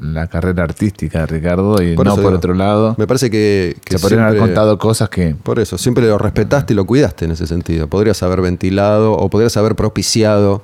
[0.00, 2.94] la carrera artística de Ricardo y Por no por digo, otro lado.
[2.98, 6.72] Me parece que, que Se podrían haber contado cosas que Por eso, siempre lo respetaste
[6.72, 7.86] y lo cuidaste en ese sentido.
[7.88, 10.62] Podrías haber ventilado o podrías haber propiciado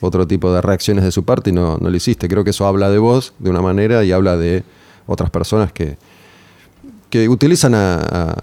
[0.00, 2.28] otro tipo de reacciones de su parte y no, no lo hiciste.
[2.28, 4.62] Creo que eso habla de vos de una manera y habla de
[5.06, 5.96] otras personas que,
[7.10, 8.36] que utilizan a, a-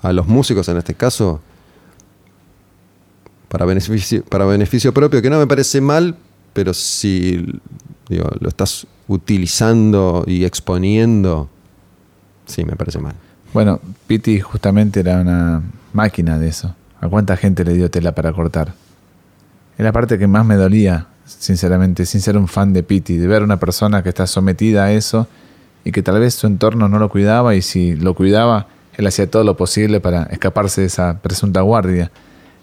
[0.00, 1.40] a los músicos en este caso
[3.48, 6.14] para beneficio, para beneficio propio, que no me parece mal,
[6.52, 7.46] pero si
[8.16, 11.48] lo estás utilizando y exponiendo,
[12.46, 13.14] sí, me parece mal.
[13.52, 16.74] Bueno, Piti justamente era una máquina de eso.
[17.00, 18.74] ¿A cuánta gente le dio tela para cortar?
[19.76, 23.26] Es la parte que más me dolía, sinceramente, sin ser un fan de Piti, de
[23.26, 25.28] ver una persona que está sometida a eso
[25.84, 28.66] y que tal vez su entorno no lo cuidaba y si lo cuidaba,
[28.96, 32.10] él hacía todo lo posible para escaparse de esa presunta guardia.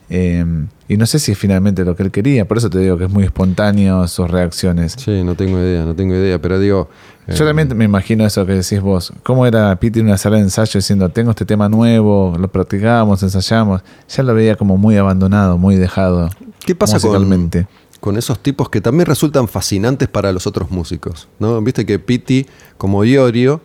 [0.10, 0.46] Eh,
[0.88, 3.06] y no sé si es finalmente lo que él quería, por eso te digo que
[3.06, 4.96] es muy espontáneo sus reacciones.
[4.98, 6.90] Sí, no tengo idea, no tengo idea, pero digo...
[7.28, 9.12] Yo eh, también me imagino eso que decís vos.
[9.24, 13.24] ¿Cómo era Pete en una sala de ensayo diciendo, tengo este tema nuevo, lo practicamos,
[13.24, 13.82] ensayamos?
[14.08, 16.30] Ya lo veía como muy abandonado, muy dejado.
[16.64, 17.50] ¿Qué pasa con,
[18.00, 21.28] con esos tipos que también resultan fascinantes para los otros músicos?
[21.40, 21.60] ¿no?
[21.64, 22.46] Viste que Piti,
[22.78, 23.60] como Iorio,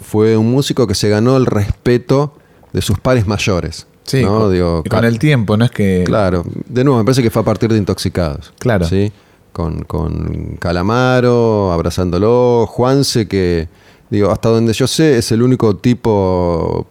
[0.00, 2.36] fue un músico que se ganó el respeto
[2.72, 3.88] de sus pares mayores.
[4.10, 4.40] Sí, ¿no?
[4.40, 6.02] con, Digo, con el tiempo, no es que...
[6.04, 8.52] Claro, de nuevo, me parece que fue a partir de Intoxicados.
[8.58, 8.86] Claro.
[8.86, 9.12] ¿sí?
[9.52, 13.68] Con, con Calamaro, abrazándolo, Juanse, que,
[14.10, 16.86] digo, hasta donde yo sé, es el único tipo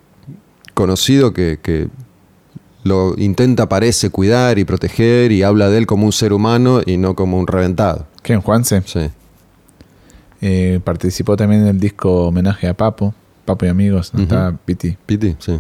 [0.74, 1.90] conocido que, que
[2.84, 6.96] lo intenta, parece, cuidar y proteger y habla de él como un ser humano y
[6.96, 8.08] no como un reventado.
[8.22, 8.82] ¿Quién, Juanse?
[8.86, 9.10] Sí.
[10.42, 14.24] Eh, participó también en el disco homenaje a Papo, Papo y Amigos, Ujú.
[14.24, 14.96] está Piti.
[15.06, 15.60] Piti, sí.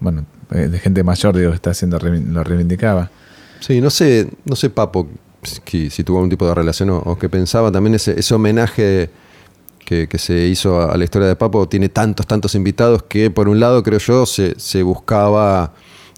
[0.00, 3.10] Bueno, eh, de gente mayor, digo, que está haciendo, lo reivindicaba.
[3.60, 5.08] Sí, no sé, no sé, Papo,
[5.42, 9.10] si, si tuvo algún tipo de relación o, o que pensaba también ese, ese homenaje
[9.86, 13.48] que, que se hizo a, la historia de Papo tiene tantos, tantos invitados que por
[13.48, 15.72] un lado creo yo se, se buscaba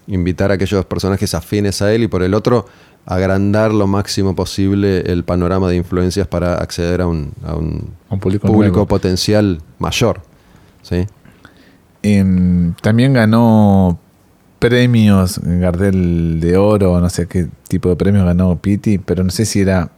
[0.07, 2.65] invitar a aquellos personajes afines a él y por el otro
[3.05, 8.15] agrandar lo máximo posible el panorama de influencias para acceder a un, a un A
[8.15, 10.21] un público público potencial mayor.
[10.81, 11.05] ¿sí?
[12.01, 13.99] Em, también ganó
[14.59, 19.45] premios, Gardel de Oro, no sé qué tipo de premios ganó Piti, pero no sé
[19.45, 19.91] si era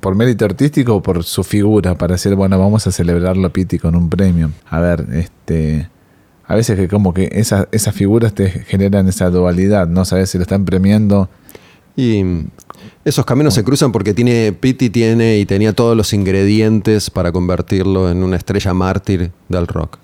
[0.00, 3.78] por mérito artístico o por su figura, para decir, bueno, vamos a celebrarlo a Piti
[3.78, 4.50] con un premio.
[4.68, 5.88] A ver, este.
[6.46, 10.38] A veces que como que esa- esas figuras te generan esa dualidad, no sabes si
[10.38, 11.28] lo están premiando.
[11.96, 12.22] Y
[13.04, 18.10] esos caminos se cruzan porque tiene Pitti tiene y tenía todos los ingredientes para convertirlo
[18.10, 19.98] en una estrella mártir del rock.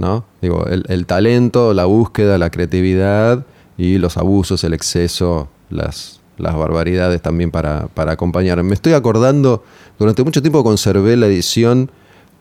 [0.00, 0.24] ¿No?
[0.40, 3.44] Digo, el, el talento, la búsqueda, la creatividad
[3.76, 8.62] y los abusos, el exceso, las, las barbaridades también para, para acompañar.
[8.62, 9.62] Me estoy acordando,
[9.98, 11.90] durante mucho tiempo conservé la edición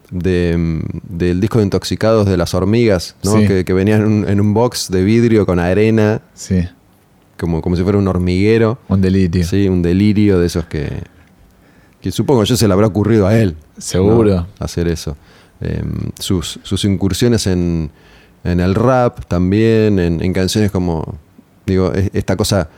[0.09, 3.33] de, mm, del disco de Intoxicados de las hormigas, ¿no?
[3.37, 3.45] Sí.
[3.45, 6.65] que, que venía en un, en un box de vidrio con arena, Sí,
[7.37, 8.77] como, como si fuera un hormiguero.
[8.87, 9.45] un delirio.
[9.45, 11.03] Sí, un delirio de esos que,
[11.99, 13.57] que supongo yo se le habrá ocurrido a él.
[13.77, 14.33] Seguro.
[14.35, 14.47] ¿no?
[14.59, 15.17] Hacer eso.
[15.61, 15.83] Eh,
[16.19, 17.91] sus, sus incursiones en,
[18.43, 21.15] en el rap también, en, en canciones como,
[21.65, 22.69] digo, es- esta cosa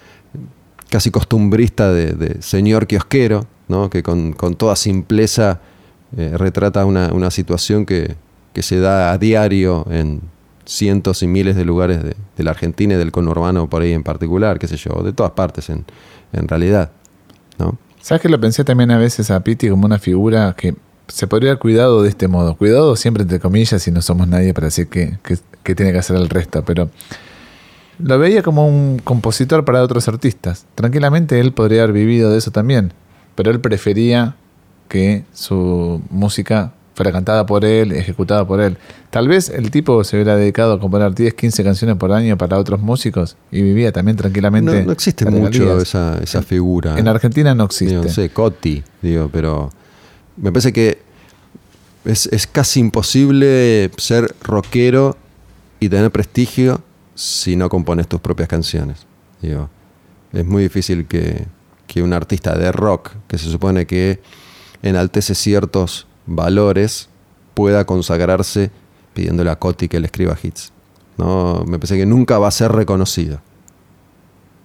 [0.89, 3.89] casi costumbrista de, señor kiosquero, ¿no?
[3.89, 5.61] que con, con toda simpleza
[6.17, 8.15] eh, retrata una, una situación que,
[8.53, 10.21] que se da a diario en
[10.65, 14.57] cientos y miles de lugares de, la Argentina y del conurbano por ahí en particular,
[14.57, 15.85] qué sé yo, de todas partes en,
[16.33, 16.91] en realidad.
[17.59, 17.77] ¿no?
[18.01, 20.73] ¿Sabes que lo pensé también a veces a Piti como una figura que
[21.11, 22.55] se podría haber cuidado de este modo?
[22.55, 25.17] Cuidado siempre entre comillas y no somos nadie para decir que
[25.75, 26.89] tiene que hacer el resto, pero
[28.03, 30.65] lo veía como un compositor para otros artistas.
[30.75, 32.93] Tranquilamente él podría haber vivido de eso también,
[33.35, 34.35] pero él prefería
[34.87, 38.77] que su música fuera cantada por él, ejecutada por él.
[39.09, 42.57] Tal vez el tipo se hubiera dedicado a componer 10, 15 canciones por año para
[42.57, 44.79] otros músicos y vivía también tranquilamente.
[44.81, 46.97] No, no existe mucho esa, esa figura.
[46.97, 47.93] En Argentina no existe.
[47.93, 49.69] Digo, no sé, Coti, digo, pero
[50.41, 51.01] me parece que
[52.03, 55.15] es, es casi imposible ser rockero
[55.79, 56.81] y tener prestigio
[57.15, 59.05] si no compones tus propias canciones.
[59.41, 59.69] Digo,
[60.33, 61.45] es muy difícil que,
[61.87, 64.19] que un artista de rock, que se supone que
[64.81, 67.09] enaltece ciertos valores,
[67.53, 68.71] pueda consagrarse
[69.13, 70.71] pidiéndole a Coti que le escriba hits.
[71.17, 73.41] No, me parece que nunca va a ser reconocido.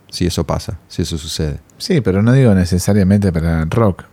[0.08, 1.58] Si eso pasa, si eso sucede.
[1.76, 4.04] Sí, pero no digo necesariamente para rock,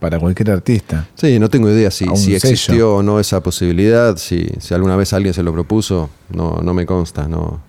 [0.00, 1.06] para cualquier artista.
[1.14, 5.12] Sí, no tengo idea si, si existió o no esa posibilidad, si, si alguna vez
[5.12, 7.60] alguien se lo propuso, no, no me consta, no,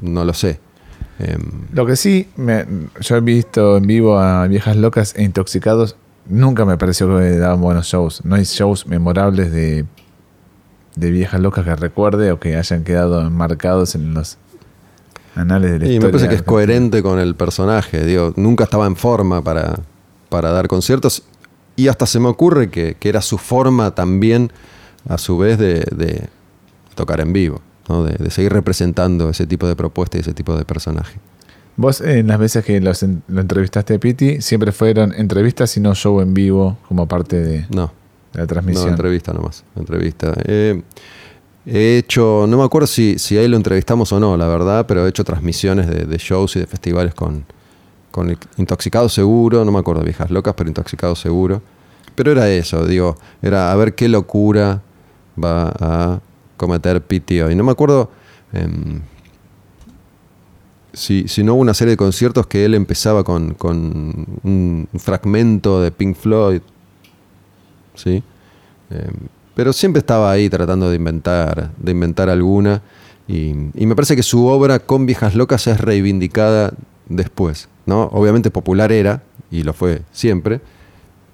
[0.00, 0.60] no lo sé.
[1.18, 1.40] Em,
[1.72, 2.64] Lo que sí, me-
[3.00, 7.60] yo he visto en vivo a Viejas Locas e Intoxicados, nunca me pareció que daban
[7.60, 8.24] buenos shows.
[8.24, 9.84] No hay shows memorables de,
[10.96, 14.38] de Viejas Locas que recuerde o que hayan quedado marcados en los
[15.34, 16.06] anales de la y historia.
[16.06, 19.80] me parece que es coherente con el personaje, digo, nunca estaba en forma para,
[20.28, 21.22] para dar conciertos
[21.84, 24.52] y hasta se me ocurre que, que era su forma también,
[25.08, 26.28] a su vez, de, de
[26.94, 27.60] tocar en vivo.
[27.88, 28.04] ¿no?
[28.04, 31.18] de, de seguir representando ese tipo de propuesta y ese tipo de personaje.
[31.76, 35.92] Vos, en las veces que los lo entrevistaste a Piti, siempre fueron entrevistas y no
[35.94, 37.92] show en vivo como parte de, No,
[38.32, 38.88] de la no, transmisión.
[38.90, 40.34] entrevista nomás, entrevista.
[40.44, 40.82] Eh,
[41.66, 45.04] he hecho, no me acuerdo si, si ahí lo entrevistamos o no, la verdad, pero
[45.04, 47.44] he hecho transmisiones de, de shows y de festivales con,
[48.10, 51.62] con el Intoxicado Seguro, no me acuerdo, Viejas Locas, pero Intoxicado Seguro.
[52.14, 54.82] Pero era eso, digo, era a ver qué locura
[55.42, 56.20] va a
[56.56, 57.54] cometer Piti hoy.
[57.54, 58.10] No me acuerdo
[58.52, 59.00] em,
[60.92, 65.80] si, si no hubo una serie de conciertos que él empezaba con, con un fragmento
[65.80, 66.60] de Pink Floyd,
[67.94, 68.22] ¿sí?
[68.90, 69.14] Em,
[69.54, 72.82] pero siempre estaba ahí tratando de inventar, de inventar alguna.
[73.28, 76.72] Y, y me parece que su obra con Viejas Locas es reivindicada
[77.08, 77.68] después.
[77.90, 78.04] ¿No?
[78.12, 80.60] Obviamente popular era, y lo fue siempre,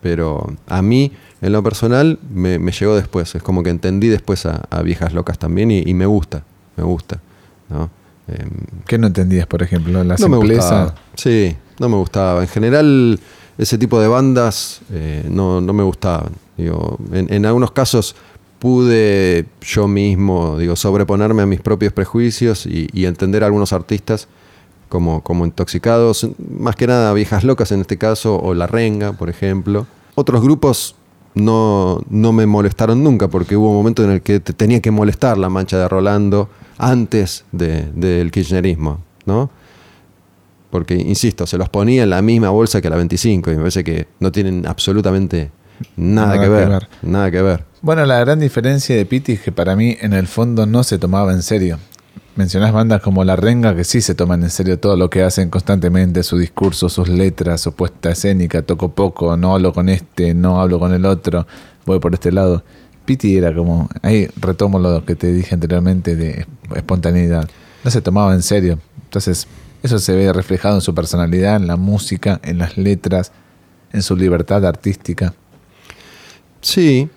[0.01, 3.35] pero a mí, en lo personal, me, me llegó después.
[3.35, 6.45] Es como que entendí después a, a Viejas Locas también y, y me gusta,
[6.77, 7.21] me gusta.
[7.69, 7.90] ¿no?
[8.29, 8.49] Em,
[8.87, 10.03] ¿Qué no entendías, por ejemplo?
[10.03, 10.83] La no me simpleza.
[10.85, 10.95] gustaba.
[11.14, 12.40] Sí, no me gustaba.
[12.40, 13.21] En general,
[13.59, 16.33] ese tipo de bandas eh, no, no me gustaban.
[16.57, 18.16] Digo, en, en algunos casos
[18.59, 24.29] pude yo mismo digo, sobreponerme a mis propios prejuicios y, y entender a algunos artistas
[24.88, 29.29] como, como intoxicados, más que nada viejas locas en este caso, o La Renga, por
[29.31, 29.87] ejemplo.
[30.14, 30.94] Otros grupos
[31.35, 34.90] no, no me molestaron nunca, porque hubo un momento en el que te tenía que
[34.90, 39.51] molestar la mancha de Rolando antes de- del kirchnerismo, ¿no?
[40.70, 43.85] Porque, insisto, se los ponía en la misma bolsa que la 25 y me parece
[43.85, 45.51] que no tienen absolutamente
[45.96, 46.88] nada, Nada que, que ver.
[47.03, 47.64] Nada que ver.
[47.83, 50.99] Bueno, la gran diferencia de Piti es que para mí en el fondo no se
[50.99, 51.79] tomaba en serio.
[52.37, 55.49] Mencionás bandas como La Renga que sí se toman en serio todo lo que hacen
[55.49, 60.61] constantemente, su discurso, sus letras, su puesta escénica, toco poco, no hablo con este, no
[60.61, 61.46] hablo con el otro,
[61.87, 62.62] voy por este lado.
[63.07, 67.49] Piti era como, ahí retomo lo que te dije anteriormente de espontaneidad.
[67.83, 68.81] No se tomaba en serio.
[69.05, 69.46] Entonces,
[69.83, 73.33] eso se ve reflejado en su personalidad, en la música, en las letras,
[73.92, 75.33] en su libertad artística.
[76.61, 77.09] Sí,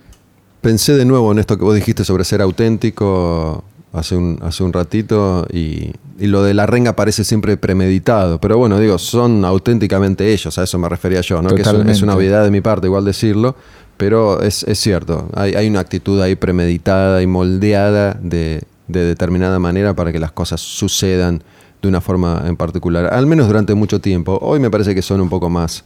[0.61, 4.73] pensé de nuevo en esto que vos dijiste sobre ser auténtico hace un, hace un
[4.73, 10.31] ratito y, y lo de la renga parece siempre premeditado, pero bueno, digo, son auténticamente
[10.31, 11.49] ellos, a eso me refería yo, ¿no?
[11.49, 13.55] que es, una obviedad de mi parte igual decirlo,
[13.97, 19.59] pero es, es cierto, hay, hay una actitud ahí premeditada y moldeada de, de determinada
[19.59, 21.43] manera para que las cosas sucedan
[21.81, 24.37] de una forma en particular, al menos durante mucho tiempo.
[24.41, 25.85] Hoy me parece que son un poco más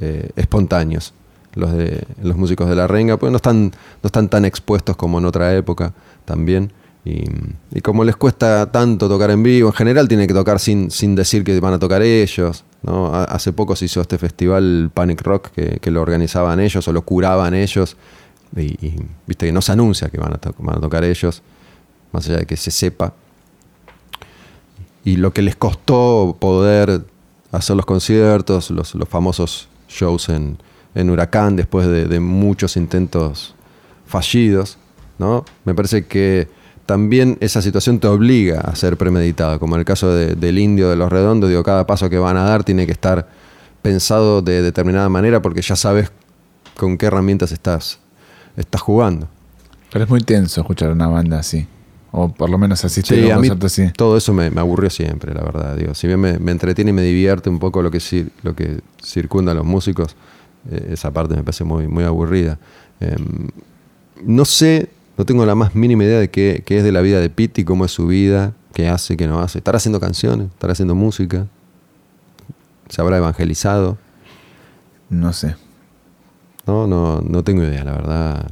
[0.00, 1.12] eh, espontáneos
[1.54, 5.18] los de los músicos de la renga, pues no están, no están tan expuestos como
[5.18, 5.92] en otra época
[6.24, 6.72] también.
[7.06, 11.14] Y, como les cuesta tanto tocar en vivo, en general tienen que tocar sin, sin
[11.14, 12.64] decir que van a tocar ellos.
[12.82, 13.14] ¿no?
[13.14, 17.02] Ha- Hace poco se hizo este festival Panic Rock que, lo organizaban ellos o lo
[17.02, 17.96] curaban ellos.
[18.56, 18.94] Y,
[19.26, 21.42] viste que no se anuncia que van a, to- van a tocar ellos,
[22.12, 23.12] más allá de que se sepa.
[25.04, 27.04] Y lo que les costó poder
[27.52, 30.56] hacer los conciertos, los, los famosos shows en,
[30.94, 33.54] en Huracán después de, de muchos intentos
[34.06, 34.78] fallidos,
[35.18, 35.44] ¿no?
[35.66, 36.48] Me parece que
[36.86, 40.88] también esa situación te obliga a ser premeditado, como en el caso de- del indio
[40.90, 43.28] de los redondos, digo, cada paso que van a dar tiene que estar
[43.82, 46.10] pensado de determinada manera porque ya sabes
[46.76, 48.00] con qué herramientas estás,
[48.56, 49.28] estás jugando.
[49.92, 51.66] Pero es muy tenso escuchar una banda así.
[52.16, 53.90] O por lo menos asistir Sí, a un concierto así.
[53.96, 55.76] todo eso me, me aburrió siempre, la verdad.
[55.76, 58.00] Digo, si bien me, me entretiene y me divierte un poco lo que,
[58.42, 60.14] lo que circunda a los músicos,
[60.70, 62.58] eh, esa parte me parece muy, muy aburrida.
[63.00, 63.48] Em,
[64.24, 67.20] no sé, no tengo la más mínima idea de qué, qué es de la vida
[67.20, 69.58] de Pitti, cómo es su vida, qué hace, qué no hace.
[69.58, 70.48] ¿Estará haciendo canciones?
[70.48, 71.46] ¿Estará haciendo música?
[72.88, 73.98] ¿Se habrá evangelizado?
[75.08, 75.56] No sé.
[76.66, 78.50] No, no, no tengo idea, la verdad.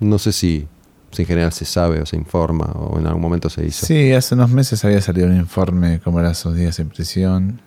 [0.00, 0.66] No sé si,
[1.10, 3.84] si en general se sabe o se informa o en algún momento se hizo.
[3.84, 7.60] Sí, hace unos meses había salido un informe de cómo eran sus días en prisión.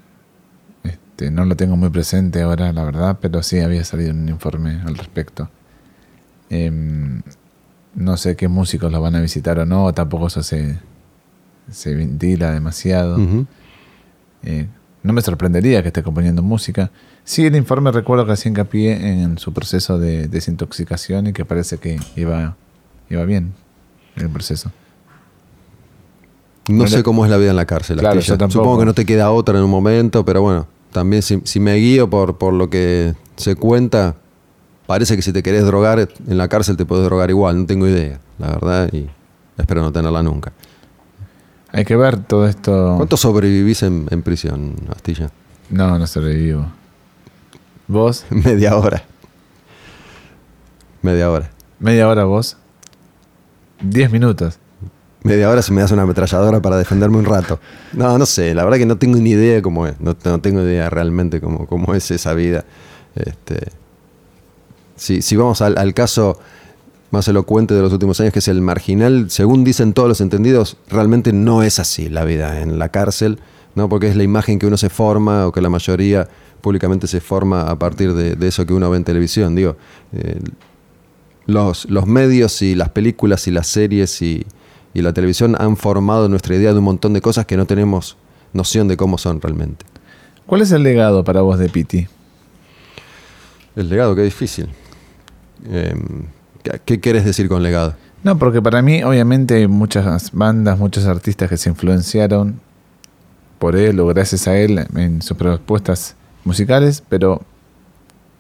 [0.83, 4.81] Este, no lo tengo muy presente ahora, la verdad, pero sí había salido un informe
[4.85, 5.49] al respecto.
[6.49, 7.21] Em,
[7.95, 10.77] no sé qué músicos lo van a visitar o no, tampoco eso se,
[11.69, 13.17] se ventila demasiado.
[14.43, 14.67] Eh,
[15.03, 16.91] no me sorprendería que esté componiendo música.
[17.23, 21.77] Sí, el informe recuerdo que hacía hincapié en su proceso de desintoxicación y que parece
[21.77, 22.55] que iba,
[23.09, 23.53] iba bien
[24.15, 24.71] el proceso.
[26.69, 27.97] No No sé le- cómo es la vida en la cárcel.
[27.97, 28.35] Claro, yo.
[28.49, 31.75] Supongo que no te queda otra en un momento, pero bueno, también si, si me
[31.75, 34.15] guío por, por lo que se cuenta,
[34.91, 37.87] parece que si te querés drogar en la cárcel te puedes drogar igual, no tengo
[37.87, 39.07] idea, la verdad, y
[39.57, 40.51] espero no tenerla nunca.
[41.71, 42.95] Hay que ver todo esto.
[42.97, 45.29] ¿Cuánto sobrevivís en, en prisión, Astilla?
[45.69, 46.65] No, no sobrevivo.
[47.87, 48.25] ¿Vos?
[48.31, 49.01] Media hora.
[51.01, 51.49] Media hora.
[51.79, 52.57] ¿Media hora vos?
[53.79, 54.59] ¿Diez minutos?
[55.23, 57.61] media hora si me das una ametralladora para defenderme un rato.
[57.93, 60.61] No, no sé, la verdad que no tengo ni idea cómo es, no, no tengo
[60.63, 62.65] idea realmente cómo, cómo es esa vida.
[63.15, 63.71] Este,
[64.95, 66.39] si, si vamos al, al caso
[67.11, 70.77] más elocuente de los últimos años, que es el marginal, según dicen todos los entendidos,
[70.89, 73.39] realmente no es así la vida en la cárcel,
[73.75, 73.89] ¿no?
[73.89, 76.27] porque es la imagen que uno se forma o que la mayoría
[76.61, 79.55] públicamente se forma a partir de, de eso que uno ve en televisión.
[79.55, 79.75] Digo,
[80.13, 80.39] eh,
[81.45, 84.45] los, los medios y las películas y las series y,
[84.93, 88.17] y la televisión han formado nuestra idea de un montón de cosas que no tenemos
[88.53, 89.85] noción de cómo son realmente.
[90.45, 92.07] ¿Cuál es el legado para vos de Piti?
[93.75, 94.67] El legado, qué difícil.
[95.65, 95.95] Eh,
[96.85, 97.95] ¿Qué querés decir con legado?
[98.23, 102.59] No, porque para mí, obviamente, hay muchas bandas, muchos artistas que se influenciaron
[103.57, 107.41] por él o gracias a él en sus propuestas musicales, pero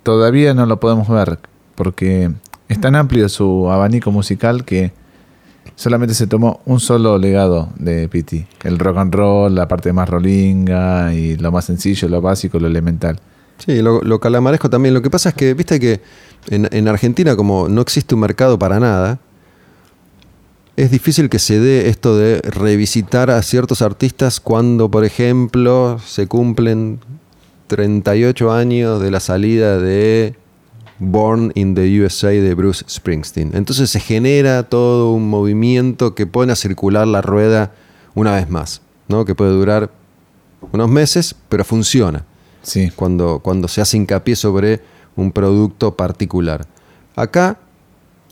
[0.03, 1.39] todavía no lo podemos ver
[1.75, 2.31] porque
[2.69, 4.91] es tan amplio su abanico musical que
[5.75, 10.09] solamente se tomó un solo legado de Piti, el rock and roll, la parte más
[10.09, 13.19] rolinga y lo más sencillo, lo básico, lo elemental.
[13.65, 14.93] Sí, lo, lo calamaresco también.
[14.93, 16.01] Lo que pasa es que, viste que
[16.49, 19.19] en, en, Argentina, como no existe un mercado para nada,
[20.75, 26.27] es difícil que se dé esto de revisitar a ciertos artistas cuando, por ejemplo, se
[26.27, 26.99] cumplen
[27.67, 30.35] 38 años de la salida de
[30.99, 33.51] Born in the USA de Bruce Springsteen.
[33.53, 37.73] Entonces se genera todo un movimiento que pone a circular la rueda
[38.13, 39.25] una vez más, ¿no?
[39.25, 39.89] que puede durar
[40.71, 42.25] unos meses, pero funciona.
[42.61, 42.91] Sí.
[42.95, 44.81] Cuando, cuando se hace hincapié sobre
[45.15, 46.67] un producto particular.
[47.15, 47.59] Acá,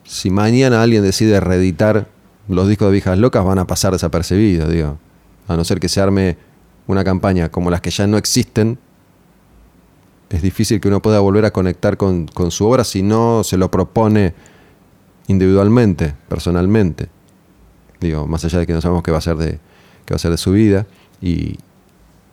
[0.03, 2.07] si mañana alguien decide reeditar
[2.47, 4.97] los discos de Viejas Locas, van a pasar desapercibidos, digo.
[5.47, 6.37] A no ser que se arme
[6.87, 8.79] una campaña como las que ya no existen,
[10.29, 13.57] es difícil que uno pueda volver a conectar con, con su obra si no se
[13.57, 14.33] lo propone
[15.27, 17.09] individualmente, personalmente.
[17.99, 19.59] Digo, más allá de que no sabemos qué va a ser de,
[20.05, 20.87] qué va a ser de su vida
[21.21, 21.57] y,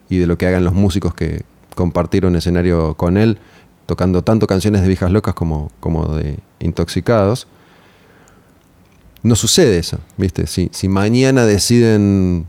[0.08, 1.44] y de lo que hagan los músicos que
[1.76, 3.38] compartieron escenario con él,
[3.86, 7.46] tocando tanto canciones de viejas locas como, como de intoxicados.
[9.22, 10.46] No sucede eso, ¿viste?
[10.48, 12.46] Si, si mañana deciden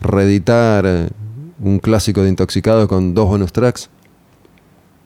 [0.00, 1.08] reeditar eh,
[1.60, 3.90] un clásico de intoxicados con dos bonus tracks,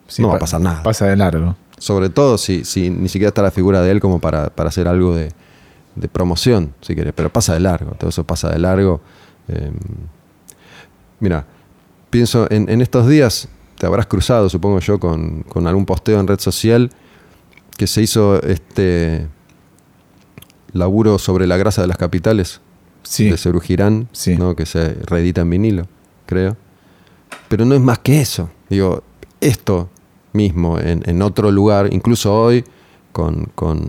[0.07, 0.83] Sí, no va a pa- pasar nada.
[0.83, 1.55] Pasa de largo.
[1.79, 4.89] Sobre todo si, si ni siquiera está la figura de él como para, para hacer
[4.89, 5.33] algo de,
[5.95, 7.13] de promoción, si querés.
[7.15, 9.01] Pero pasa de largo, todo eso pasa de largo.
[9.49, 9.71] Eh,
[11.21, 11.47] mira,
[12.11, 13.49] pienso en, en estos días,
[13.79, 16.91] te habrás cruzado, supongo yo, con, con algún posteo en red social
[17.77, 19.27] que se hizo este
[20.73, 22.61] laburo sobre la grasa de las capitales
[23.03, 23.31] Sí.
[23.31, 24.37] de Seru Girán, Sí.
[24.37, 24.55] ¿no?
[24.55, 25.87] que se reedita en vinilo,
[26.27, 26.57] creo.
[27.49, 28.51] Pero no es más que eso.
[28.69, 29.03] Digo,
[29.41, 29.89] esto
[30.33, 32.65] mismo en, en otro lugar, incluso hoy,
[33.13, 33.89] con, con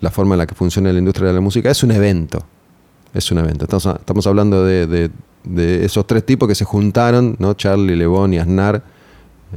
[0.00, 2.44] la forma en la que funciona la industria de la música, es un evento.
[3.14, 3.64] Es un evento.
[3.64, 5.10] Estamos, estamos hablando de, de-
[5.46, 7.54] de esos tres tipos que se juntaron, ¿no?
[7.54, 8.82] Charlie, Lebón y Aznar.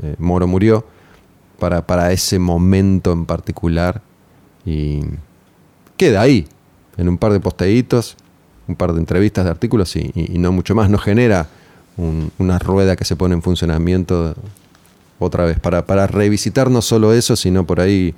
[0.02, 0.86] Eh, Moro murió
[1.60, 4.02] para, para ese momento en particular.
[4.66, 5.02] Y
[5.98, 6.48] queda ahí,
[6.98, 8.16] en un par de posteitos,
[8.68, 10.90] un par de entrevistas de artículos y, y- no mucho más.
[10.90, 11.48] No genera
[11.98, 14.36] un- una rueda que se pone en funcionamiento
[15.18, 18.14] otra vez para, para revisitar no solo eso, sino por ahí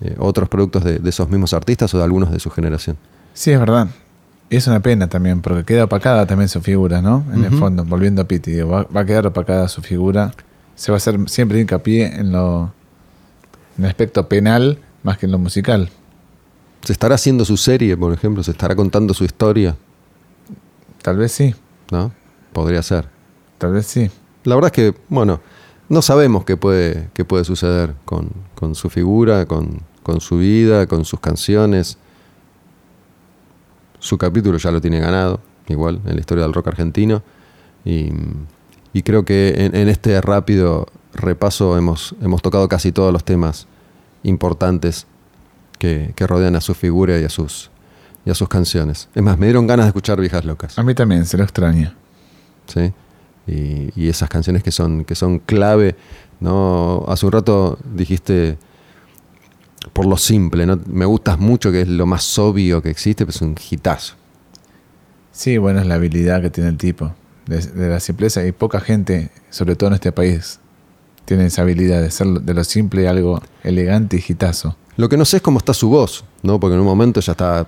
[0.00, 2.96] eh, otros productos de, de esos mismos artistas o de algunos de su generación.
[3.34, 3.88] Sí, es verdad.
[4.48, 7.24] Y es una pena también, porque queda opacada también su figura, ¿no?
[7.34, 10.32] En el fondo, volviendo a Piti, digo, va, va a quedar opacada su figura.
[10.76, 12.72] Se va a hacer siempre hincapié en lo
[13.78, 15.90] en el aspecto penal más que en lo musical.
[16.82, 18.42] ¿Se estará haciendo su serie, por ejemplo?
[18.42, 19.76] ¿Se estará contando su historia?
[21.02, 21.54] Tal vez sí,
[21.90, 22.12] ¿No?
[22.52, 23.08] Podría ser.
[23.58, 24.10] tal vez sí.
[24.44, 25.40] La verdad es que, bueno,
[25.88, 30.86] no sabemos qué puede, qué puede suceder con, con su figura, con, con su vida,
[30.86, 31.98] con sus canciones.
[33.98, 37.22] Su capítulo ya lo tiene ganado, igual, en la historia del rock argentino.
[37.84, 38.10] Y,
[38.92, 43.66] y creo que en, en este rápido repaso hemos, hemos tocado casi todos los temas
[44.22, 45.06] importantes
[45.78, 47.70] que, que rodean a su figura y a sus,
[48.24, 49.08] y a sus canciones.
[49.14, 50.78] Es más, me dieron ganas de escuchar Viejas Locas.
[50.78, 51.94] A mí también, se lo extraña.
[52.66, 52.92] ¿sí?
[53.46, 55.96] Y, y esas canciones que son, que son clave,
[56.40, 57.04] ¿no?
[57.08, 58.58] Hace un rato dijiste
[59.92, 60.78] por lo simple, ¿no?
[60.86, 64.14] Me gustas mucho, que es lo más obvio que existe, pero es un hitazo.
[65.32, 67.12] Sí, bueno, es la habilidad que tiene el tipo,
[67.46, 68.44] de, de la simpleza.
[68.46, 70.60] Y poca gente, sobre todo en este país,
[71.26, 74.76] tiene esa habilidad de hacer de lo simple algo elegante y gitazo.
[74.96, 76.58] Lo que no sé es cómo está su voz, ¿no?
[76.58, 77.66] Porque en un momento ya está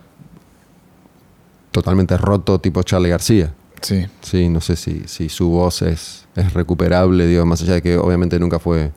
[1.70, 3.52] totalmente roto, tipo Charlie García.
[3.82, 4.06] Sí.
[4.22, 7.98] Sí, no sé si, si su voz es, es recuperable, digo, más allá de que
[7.98, 8.92] obviamente nunca fue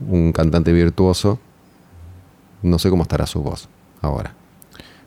[0.00, 1.38] un cantante virtuoso.
[2.64, 3.68] No sé cómo estará su voz
[4.00, 4.34] ahora.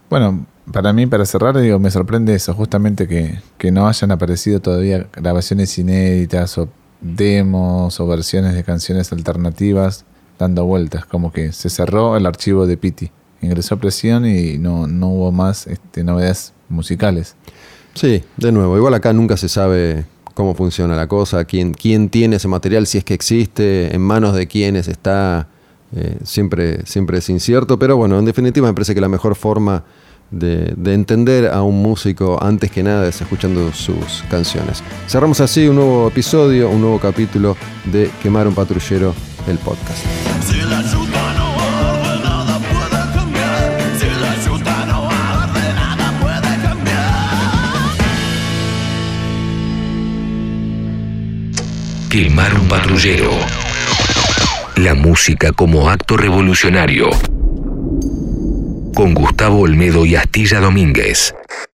[0.10, 4.62] Bueno, para mí, para cerrar, digo, me sorprende eso, justamente que, que no hayan aparecido
[4.62, 6.70] todavía grabaciones inéditas o
[7.02, 10.06] demos o versiones de canciones alternativas
[10.40, 13.12] dando vueltas, como que se cerró el archivo de Piti.
[13.42, 17.36] Ingresó a presión y no, no hubo más este, novedades musicales.
[17.94, 22.36] Sí, de nuevo, igual acá nunca se sabe cómo funciona la cosa, quién, quién tiene
[22.36, 25.48] ese material, si es que existe, en manos de quiénes está,
[25.96, 29.84] eh, siempre, siempre es incierto, pero bueno, en definitiva me parece que la mejor forma
[30.32, 34.84] de, de, entender a un músico antes que nada es escuchando sus canciones.
[35.08, 39.16] Cerramos así un nuevo episodio, un nuevo capítulo de Quemar un patrullero,
[39.48, 40.04] el podcast.
[40.46, 43.82] Si la yuta no arde, nada puede cambiar.
[43.98, 47.30] Si la yuta no arde, nada puede cambiar.
[52.10, 53.67] Quemar un patrullero.
[54.94, 57.10] Música como acto revolucionario.
[58.94, 61.34] Con Gustavo Olmedo y Astilla Domínguez.